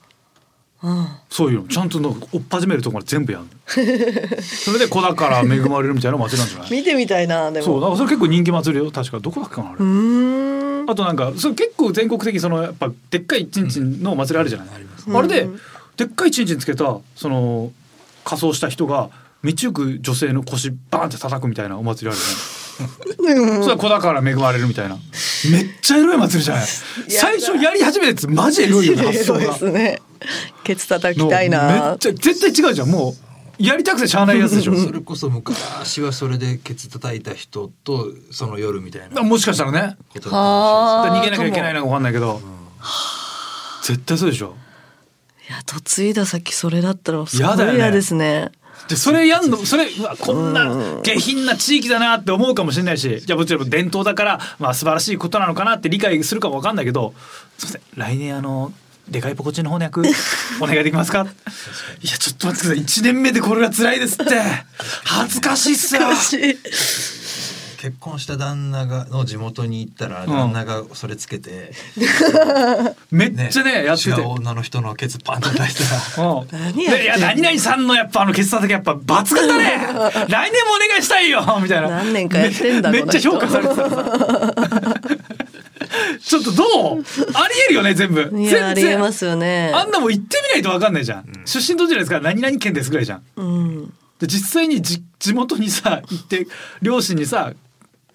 [0.81, 1.67] あそういうの。
[1.67, 3.49] ちゃんとなんか追っ始めるところまで全部やるの。
[4.41, 6.71] それで子だから恵まれるみたいな祭りなんじゃない？
[6.71, 7.65] 見てみたいなでも。
[7.65, 8.91] そうだからそれ結構人気祭りよ。
[8.91, 10.89] 確かどこだっけかなあれうーん。
[10.89, 14.67] あとなんかそれ結構全国的にそのやっぱでっかいチンチンのお祭りあるじゃない、
[15.13, 15.49] あれで
[15.97, 17.71] でっかいチンチンつけたその
[18.23, 19.09] 仮装した人が
[19.43, 22.33] 道行く女性の腰バーンって叩くみたいなお祭りあるよね。
[22.75, 23.35] それ
[23.67, 24.97] は子だから恵まれるみたいな。
[25.51, 26.65] めっちゃエロい祭りじゃない。
[27.09, 29.53] 最初やり始めたやつマジエロいよね発想そうでが。
[29.55, 30.01] すね
[30.63, 34.75] ケツ叩きたいのめなっちゃ絶対違うじゃんもうやりたくてしゃあないやつでしょ。
[34.75, 39.97] それこそ昔はそれでケツ叩いた人とその夜みたいなもしかしたらね。
[40.13, 42.41] 逃げなきゃいけないのかわかんないけど。
[43.83, 44.55] 絶対そうでしょ。
[45.47, 45.59] いや
[45.97, 48.51] 嫁いだ先それだったらすごい嫌ですね
[48.87, 57.13] でそれやんのそれうわこんな下品な地域だなって思うかもしれないしいやもちろん伝統だからまあ素晴らしいことなのかなって理解するかもわかんないけど
[57.57, 58.71] すいません来年あの
[59.09, 60.01] でかいポコチンの翻訳
[60.63, 61.27] お願いできますか？
[62.01, 62.83] いやちょっと待ってください。
[62.85, 64.41] 1年目でこれが辛いですって。
[65.03, 66.01] 恥ずかしいっすよ
[67.85, 71.71] 結婚した旦那がの地元に行ったら旦那がそれつけて、
[73.11, 74.21] めっちゃねやってて。
[74.21, 76.29] 女の人のケツパンと叩いたら。
[76.31, 76.47] うん。
[76.51, 76.97] 何やってんの？
[76.97, 79.77] でいや何々さんのやっぱあの決算だけやっぱ抜群だね。
[80.29, 81.89] 来年もお願いしたいよ みたいな。
[81.89, 83.83] 何年かやってんだめめっちゃ評価されてた。
[86.19, 87.03] ちょっとどう？
[87.35, 88.33] ありえるよね全部。
[88.35, 89.71] いやありえますよね。
[89.75, 92.19] あんなもん行ってみないと分かんないじゃん、出身どちらですか。
[92.19, 93.21] 何々県ですぐらいじゃん。
[93.35, 93.93] うん。
[94.19, 96.47] で実際にじ地元にさ行って
[96.81, 97.51] 両親にさ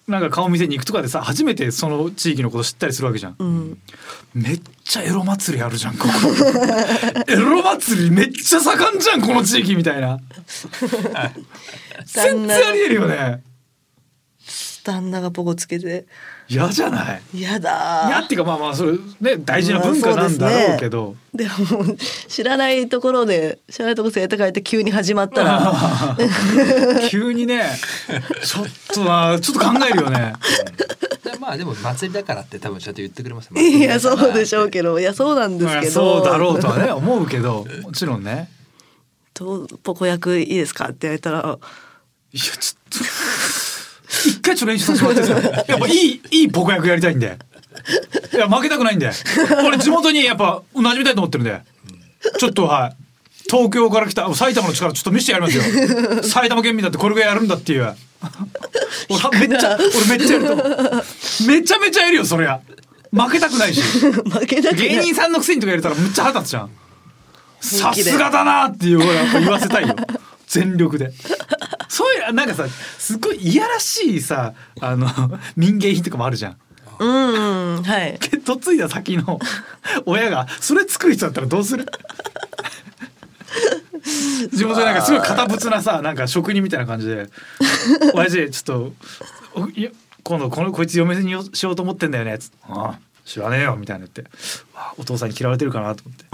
[0.07, 3.81] なんか顔見せに行くとかでさ初めてその地域のこと知ったりするわけじゃん、うん。
[4.33, 6.11] めっちゃエロ祭りあるじゃんここ。
[7.31, 10.19] エロ祭りめっちゃ盛んじゃんこの地域みたいな。
[12.05, 13.43] 全然ありえるよね。
[14.83, 16.05] 旦那がポコつけて
[16.51, 17.21] 嫌じゃない？
[17.33, 18.05] 嫌だ。
[18.09, 21.51] 嫌っていうかまあまあそれね大事な文化なんだろうけど、でも
[22.27, 25.73] 知らないところで知らないところで生徒会って急に始まったら。
[27.09, 27.63] 急にね
[28.43, 30.33] ちょっとなちょっと考えるよね。
[31.23, 33.61] でまあでも祭りだからって多分ちゃんと言ってくれますよ。
[33.61, 34.99] いやそうでしょうどけど。
[34.99, 38.49] いやそうなんですまあけどそうだろうとはね思うけどもちろんね。
[39.33, 40.89] どうポコ役いいですか？
[40.89, 41.57] って言われたら。
[42.33, 42.99] いやちょっと
[44.25, 47.37] 一回ちょっと練習させてもらっていいですかやっぱいいいいポコ役やりたいんで。
[48.33, 49.09] いや負けたくないんで。
[49.65, 51.61] 俺地元にやっぱ馴染みたいと思ってるんで。
[52.37, 52.95] ちょっとはい。
[53.49, 55.63] 東京から来た埼玉の力ちょっと見せてやりますよ。
[56.23, 57.95] 埼玉県民だってこれぐらいやるんだっていう。
[59.09, 62.61] 俺はめっちゃ俺めっちゃやるとめちゃめちゃやるよそりゃ。
[63.11, 63.81] 負けたくないし。
[63.81, 64.89] 負けたくない。
[64.89, 66.69] 芸人さんのくせにとかやれたらむっちゃ腹立つじゃん。
[67.61, 69.95] さすがだなっていうやっぱ言わせたいよ。
[70.47, 71.11] 全力で
[72.27, 72.67] いうなんかさ
[72.97, 75.07] すごいいやらしいさあの
[75.55, 76.57] 民芸品とかもあるじゃん。
[76.99, 78.17] うんうんはい。
[78.19, 79.39] けどついた先の
[80.05, 81.85] 親がそれ作る人だったらどうする？
[84.53, 87.27] 地元でなんかすごい堅物なさなんか職人みたいな感じで
[88.13, 88.93] 「親父ちょっ
[89.53, 89.89] とおいや
[90.23, 94.25] 今度このこいつ嫁にしようと思ってんだよね」つってああ知らねえよみたいな言って。
[94.97, 96.25] お父さんに嫌われてるかなと思って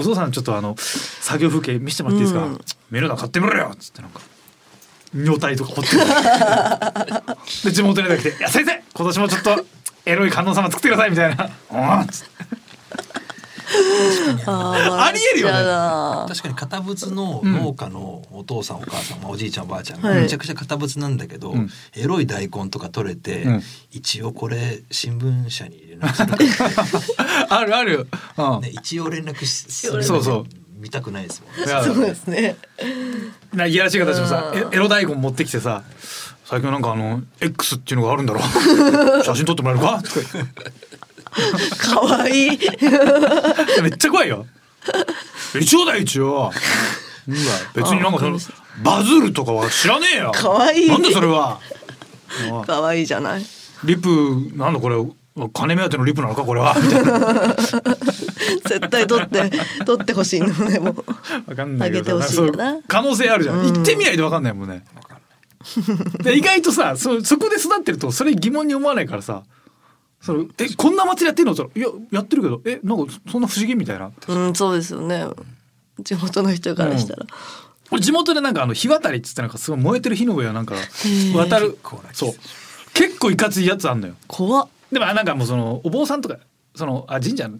[0.00, 2.60] お父さんちょっとあの作業風景見せてもらっていいですか、うん。
[2.90, 4.20] 見るの買ってみろよっつってなんか
[5.14, 6.04] 女体とか掘ってる。
[7.64, 9.66] で地元に出てきて「いや先生今年もちょっと
[10.06, 12.30] エロい観音様作ってください」みたいな「うん」っつって
[14.46, 15.54] あ ありえるよね。
[16.28, 20.22] 確かに堅物の農家のお父さんお母さん、まあおじいちゃんおばあちゃん、はい。
[20.22, 21.70] めちゃくちゃ堅物なんだけど、うん。
[21.94, 23.62] エロい大根とか取れて、うん。
[23.90, 26.74] 一応これ新聞社に連絡する
[27.48, 28.06] あるある、
[28.36, 28.60] うん。
[28.60, 30.44] ね、一応連絡しするそうそう。
[30.78, 31.66] 見たくないですもんね。
[31.66, 32.56] いやそうですね。
[33.52, 34.58] ないやらしい形のさうん。
[34.58, 35.82] エエロ大根持ってきてさ
[36.46, 38.40] 最近なんかあの X っていうのがあるんだろ
[39.22, 40.02] 写真撮ってもらえるか？
[40.02, 40.08] と
[41.36, 42.58] か言って可愛いい。
[43.82, 44.46] めっちゃ怖いよ。
[45.58, 46.50] 一応だよ一応。
[47.74, 48.38] 別になんかその
[48.82, 50.32] バズるとかは知らねえよ。
[50.34, 51.60] 可愛いなんだそれは。
[52.50, 53.46] あ可愛いじゃない。
[53.84, 54.08] リプ
[54.54, 54.96] なんだこれ
[55.52, 56.74] 金目当てのリプなのかこれは。
[58.66, 59.50] 絶対取って
[59.86, 61.04] 取ってほしいのねもう。
[61.46, 63.60] わかんないけどあげてほしいんだなそう可能性あるじゃん。
[63.60, 64.84] うん言ってみないとわかんないもんね。
[66.22, 69.42] で意外とさそそこで育ってるとそれ疑問に思わないからさ。
[70.20, 71.54] そのえこんな祭りやってんの？
[71.54, 74.12] そいややってるけどえなんかそんな不思議みたいな。
[74.28, 75.24] うんそうですよね。
[75.98, 77.26] 地元の人からしたら。
[77.90, 80.74] 俺地元でなんかあの火渡りっつってなんかすごい燃えてる火の上をなんか
[81.34, 81.78] 渡る
[82.12, 82.32] そう。
[82.94, 84.14] 結構いかついやつあんのよ。
[84.26, 84.68] 怖っ。
[84.92, 86.36] でもなんかもうそのお坊さんとか
[86.74, 87.58] そのあ神社の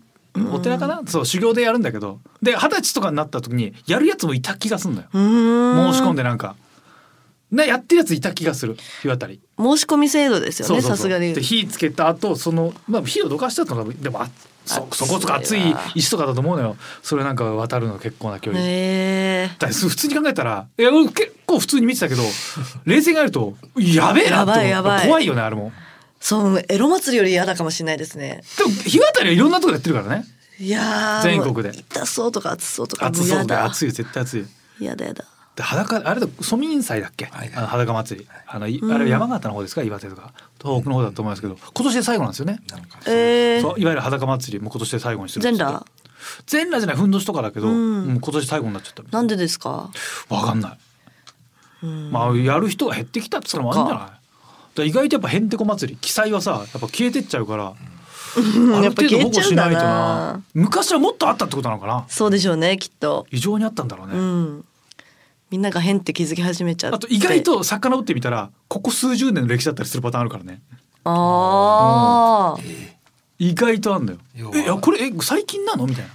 [0.54, 2.20] お寺かな、そう修行でやるんだけど。
[2.42, 5.08] で二十歳とかになった時にやるやつもいた気がすんのよ。
[5.12, 5.92] うーん。
[5.92, 6.56] 申し込んでなんか
[7.50, 8.76] なやってるやついた気がする。
[9.02, 9.40] 火渡り。
[9.58, 10.82] 申し込み制度ですよね。
[10.82, 11.34] さすがに。
[11.34, 11.42] で。
[11.42, 14.30] 火つけた後その、まあ、火をどかしたとかでもあ
[14.64, 16.76] そそこそこ熱い石とかだと思うのよ。
[17.02, 18.62] それなんか渡るの結構な距離。
[18.64, 19.48] へえ。
[19.58, 22.22] だから普通に考えたらいや俺結構普通に見てたけど
[22.86, 25.72] 冷静になるとやべえなって怖いよねあれも。
[26.20, 28.42] そうエロ祭りより嫌だかもしれないですね。
[28.58, 30.24] でも日渡りはいろんなとこでやってるからね。
[30.58, 31.76] いやー全国で。
[31.76, 34.46] 痛そうとか熱そうとか暑そうだ暑いよ絶対暑いよ。
[34.78, 35.24] 嫌だ嫌だ。
[35.60, 37.56] で裸あれだ蘇民祭だっけ、はいはい。
[37.56, 38.28] あの裸祭り。
[38.46, 38.92] あのいうん。
[38.92, 39.82] あれは山形の方ですか？
[39.82, 40.32] 岩手とか。
[40.60, 42.60] 東北の方だと思いますけど今年で最後なんですよね、
[43.06, 45.86] えー、そういわゆる裸祭りもう今年で最後にするっつって全裸？
[46.46, 48.06] 全裸じゃないふんどしとかだけど、うん。
[48.06, 49.22] もう今年最後になっちゃったな。
[49.22, 49.90] んでですか？
[50.28, 50.78] わかんない。
[51.84, 52.10] うん。
[52.10, 54.88] まあやる人が減ってきたってのもあるんじゃない？
[54.88, 57.74] 意外とやっぱへんてこ祭り記載はさやっぱ消えてっちゃうから、
[58.36, 58.74] うん。
[58.74, 60.42] あるやっぱ程度保消えちゃうんだ護しないとなな。
[60.54, 62.04] 昔はもっとあったってことなのかな。
[62.08, 63.26] そうでしょうねきっと。
[63.30, 64.64] 異常にあったんだろうね、うん。
[65.50, 66.96] みんなが変って気づき始めちゃって。
[66.96, 67.42] あと意外。
[67.42, 70.62] と遡ってみたらここ数十年の歴史だったりするパターンあるからね。
[71.04, 72.60] ああ、
[73.38, 74.18] 意外とあんだよ。
[74.54, 75.86] えいやこれえ最近なの？
[75.86, 76.10] みたいな。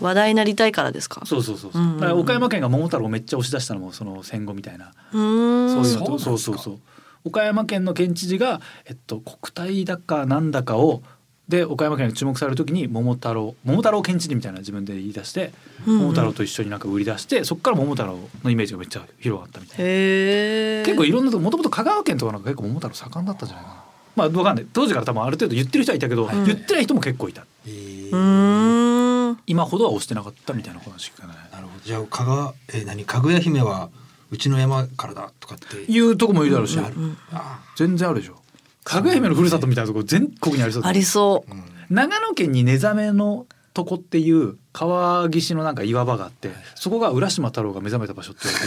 [0.00, 1.24] 話題になりたいからですか？
[1.26, 1.82] そうそうそうそう。
[1.82, 2.00] うんうんうん。
[2.00, 4.92] だから岡山県が桃太郎をめっちゃ押し出したのもその戦後みたいな。
[5.12, 5.84] うーん。
[5.84, 6.18] そういうのと。
[6.18, 6.80] そうそうそう。
[7.24, 11.04] 岡山県の県知事が、えっと、国体だかなんだかを
[11.48, 15.52] で岡山県が注目される時に桃太郎桃太郎県知事みたいな自分で言い出して、
[15.86, 15.98] うんうん。
[16.00, 19.84] 桃太郎と一緒になんか売り出してそこから桃太郎のイメージがめっちゃ広がったみたいな。
[19.84, 20.82] へえ。
[20.86, 23.84] 結構いろんなとこもともと香川県とかなんか結構桃太郎盛んだったんじゃないかな。
[24.14, 24.66] まあわかんない。
[24.72, 27.44] 当時から多分ある程度言ってる人はいたけど、うん言ってない人も結構いた。
[27.66, 28.10] え。
[29.46, 31.84] 今ほどは押してなかったみたいな話聞かないなるほど。
[31.84, 33.04] じゃあかがえー何？
[33.04, 33.90] かぐや姫は
[34.30, 35.90] うちの山からだとかって。
[35.90, 37.16] いうとこもいるだろうし、あるうん。
[37.32, 38.41] あ全然あるでしょ
[38.84, 40.82] かぐや姫のふるさとみたいなとこ全国にありそう。
[40.82, 41.54] だありそうー。
[41.54, 41.62] うん。
[41.90, 48.58] 長野県に寝覚めのとこっていう川岸のなんか岩場があってそこが浦島太郎が目覚めた場所って言わ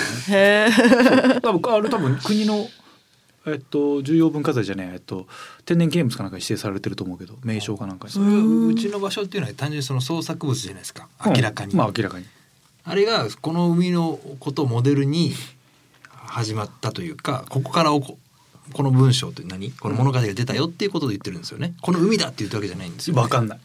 [0.65, 1.31] れてるね。
[1.31, 1.41] へえ。
[1.41, 2.67] 多分あれ多分国の
[3.47, 5.27] えっと重要文化財じゃねええっと
[5.65, 8.13] 天然記念物かなんかに指定されてると思うけど名称かなんかに。
[8.13, 11.07] そういううちの場所っていうのは単純にその創作物じゃないですか。
[11.25, 12.25] 明らかに、うんまあ明らかに。
[12.83, 15.33] あれがこの海のことをモデルに
[16.09, 18.17] 始まったというかここからおこ
[18.73, 19.71] この文章って何？
[19.71, 21.73] この物語が出たよっていうことで言ってるんですよね。
[21.81, 23.59] この海だって言ったわけじゃないんですよ、ね、わかんない。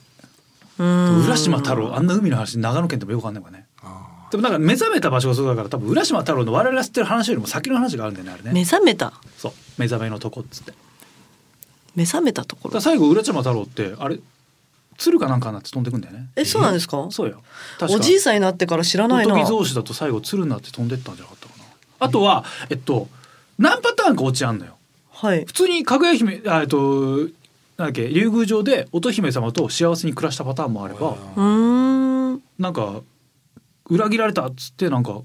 [0.78, 1.24] うん。
[1.24, 3.66] 浦島太郎あんな海の話長野県でもよくわかんないわね。
[3.82, 8.52] あでもなんか目覚めた場所がそうだから多分浦島太郎の我々が知ってる話よりも先の話があるんだよねあれね。
[8.52, 9.12] 目覚めた？
[9.36, 9.52] そう。
[9.78, 10.72] 目覚めのとこっつって。
[11.96, 12.74] 目覚めたところ。
[12.74, 14.20] ら最後浦島太郎ってあれ？
[14.98, 16.28] 鶴かなんかになって飛んでくんだよね。
[16.36, 17.08] えそうなんですか？
[17.10, 17.42] そうよ。
[17.78, 17.98] 確か。
[17.98, 21.64] おじいさんになってから知らないな仏造詞だと最後鶴になって飛んでったんじゃなかったかな。
[22.00, 23.08] あとはえっと
[23.58, 24.76] 何パターンかオチあんのよ
[25.22, 25.44] はい。
[25.44, 27.18] 普通にかぐや姫あえっと
[27.76, 32.42] なんだっけ竜宮城で乙姫様と幸せに暮らしたパターンもあればうーん。
[32.58, 33.00] なんか
[33.88, 35.20] 裏切られたっつってなんか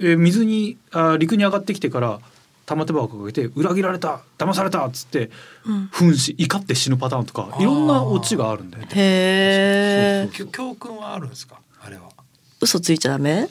[0.00, 2.20] え水にあ陸に上がってきてから
[2.64, 5.30] 玉手箱かけて裏切られた騙されたっつって
[5.66, 5.86] うん。
[5.92, 8.88] 噴死怒って死ぬパターンとかいろんなオチがあるんだよね。
[8.94, 11.60] へえきょ教訓はあるんですか？
[11.82, 12.02] あれは。
[12.60, 13.48] 嘘ついちゃダメ？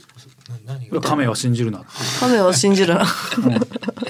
[1.01, 1.87] 亀は信じるなって。
[2.19, 3.05] 亀は信じるな。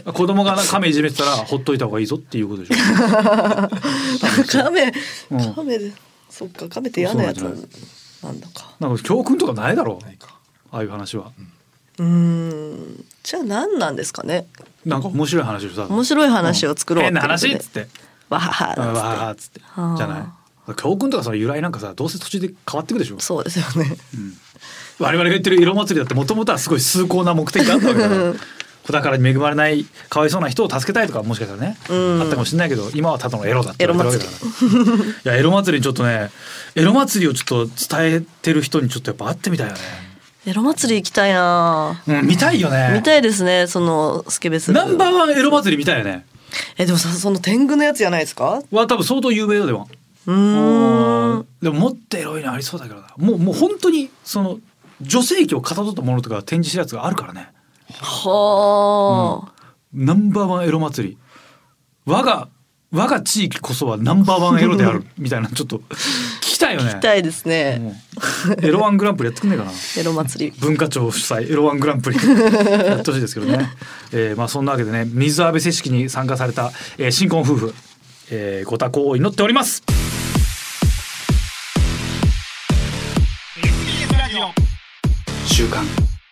[0.06, 0.14] うん。
[0.14, 2.78] 子供がな亀いじめてたらほっといた方がいいぞっていうことでしょ。
[4.48, 4.94] 亀
[5.32, 5.54] うん。
[5.54, 5.92] 亀で
[6.30, 7.56] そっか亀って嫌なやつなん
[8.24, 8.76] なんだか。
[8.80, 10.06] なんか教訓とかないだろう。
[10.72, 11.32] ああいう話は。
[11.98, 13.06] うーん。
[13.24, 14.48] じゃあ何なんですかね。
[14.86, 15.88] なんか面白い話をさ。
[15.90, 17.54] 面白い話を作ろう変なってことで。
[17.54, 17.88] 話っつって。
[18.30, 19.60] わははうんわなんつって。
[19.60, 19.82] ーっつって。
[19.82, 20.24] はあじゃない。
[20.78, 23.20] 教訓とかその由来なんかさどうせ途中で変わってくでしょ。
[23.20, 23.98] そうですよね
[25.02, 28.34] 我々が言ってる色祭りだってもともとはすごい崇高な目的があったわけだから
[28.84, 32.22] 子宝に恵まれないかわいそうな人を助けたいとかもしかしたらね、うん。
[32.22, 35.34] あったかもしれないけど今はただのエロだって言われてるわけだから。
[35.34, 36.32] いやエロ祭りにちょっとね
[36.76, 39.80] エロ祭りをちょっと伝えてる人にちょっとやっぱ会ってみたいよね、
[40.48, 42.02] エロ祭り行きたいな。
[42.08, 42.92] うん、見たいよね。
[42.96, 46.26] 見たいですねそのスケベスナンバーワンエロ祭り見たいよね。
[46.78, 48.64] えでもさその天狗のやつじゃないですか？
[48.72, 49.88] は多分相当有名よでも。
[50.26, 51.48] うーん。
[51.62, 53.08] でももっとエロいのありそうだけどな。
[53.18, 54.60] もうもう本当にその
[55.02, 57.50] 女性器をかたどったものとか展示してるやつがあるからね。
[58.00, 59.54] はあ、
[59.94, 61.18] ナンバーワンエロ祭り。
[62.06, 62.50] 我が
[62.92, 65.06] 我が地域こそはナンバーワンエロである。
[65.18, 66.92] みたいなちょっと聞きたいよね。
[66.92, 67.98] 行きたいですね、
[68.62, 69.72] エロワングランプリやってくんねえかな。
[69.98, 70.54] エロ祭り。
[70.60, 72.18] 文化庁主催エロワングランプリ。
[72.20, 73.70] やってほしいですけどね、
[74.12, 77.74] えー、まあそんなわけでね水浴び世式に参加された、えー、新婚夫婦、
[78.30, 79.84] えー、ご多幸を祈っております
[85.62, 85.86] 週刊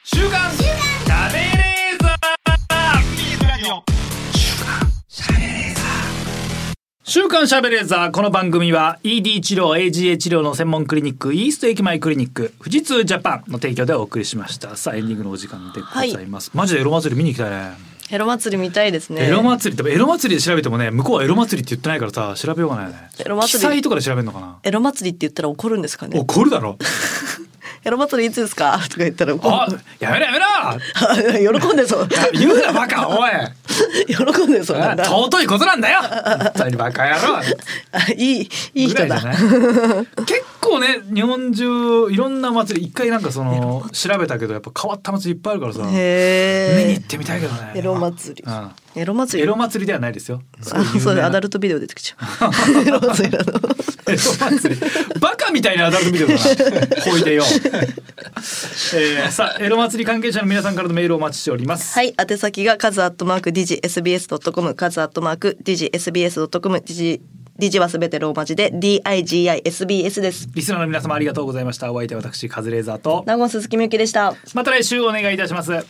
[0.05, 2.17] 週刊しゃべれーザー。
[3.15, 3.83] TBS ラジオ
[7.03, 8.11] 週刊しゃべれーザー。
[8.11, 14.75] この番組は ED 治療 AGA 治療の専門クリニックイースト駅前クリニック富士通ジャパンの提供でお送りしました。
[14.75, 17.73] さあエンディングのお時間でございます、マジでエロ祭り見に行きたいね。
[18.09, 19.27] エロ祭り見たいですね。
[19.27, 19.79] エロ祭り。
[19.79, 23.09] ってエロ祭りで調べてもね向こうはエロ祭りって言ってないからさ調べようがないよね。
[23.19, 23.59] エロ祭り。
[23.59, 24.57] 記載とかで調べるのかな？
[24.63, 26.19] エロ祭りって言ったら怒るんですかね？
[26.19, 26.79] 怒るだろ
[27.89, 28.79] エロ祭りいつですか？
[28.87, 31.59] とか言ったら怒あるやめろやめろ！
[31.59, 32.07] 喜んでそう。
[32.33, 33.31] 言うなバカおい。
[34.07, 35.05] 喜んでそうなんだ。
[35.05, 35.99] 尊いことなんだよ。
[36.01, 37.37] 本当にバカ野郎。
[37.37, 37.43] あ
[38.15, 39.19] いいいい人だ。
[39.19, 45.79] 結構ね日本中いろんな祭り一回なんかその調べたけどやっぱ変わった祭りいっぱいあるからさ。
[45.79, 47.71] 見にへ行ってみたいけどね。
[47.73, 48.43] エロ祭り。
[48.45, 49.43] うんエロ祭り？
[49.43, 50.41] エロ祭りではないですよ。
[50.71, 52.81] あそうだアダルトビデオ出てきちゃう。
[52.81, 53.53] エロ祭りなの。
[54.07, 54.81] エロ祭り。
[55.19, 56.39] バカみたいなアダルトビデオだな。
[57.03, 61.93] ほいでよ、えー、さあエロ祭り関係者の皆さんからのメールをお待ちしております。
[61.93, 67.21] はい宛先がカズアットマークディジ SBS.com カズアットマークディジ SBS.com ディジ
[67.59, 70.47] ディジはすべてローマ字で DIGISBS です。
[70.55, 71.91] リスナーの皆様ありがとうございました。
[71.91, 74.33] お相手は私カズレーザーと名古屋鈴木みゆきでした。
[74.53, 75.85] また来週お願いいたします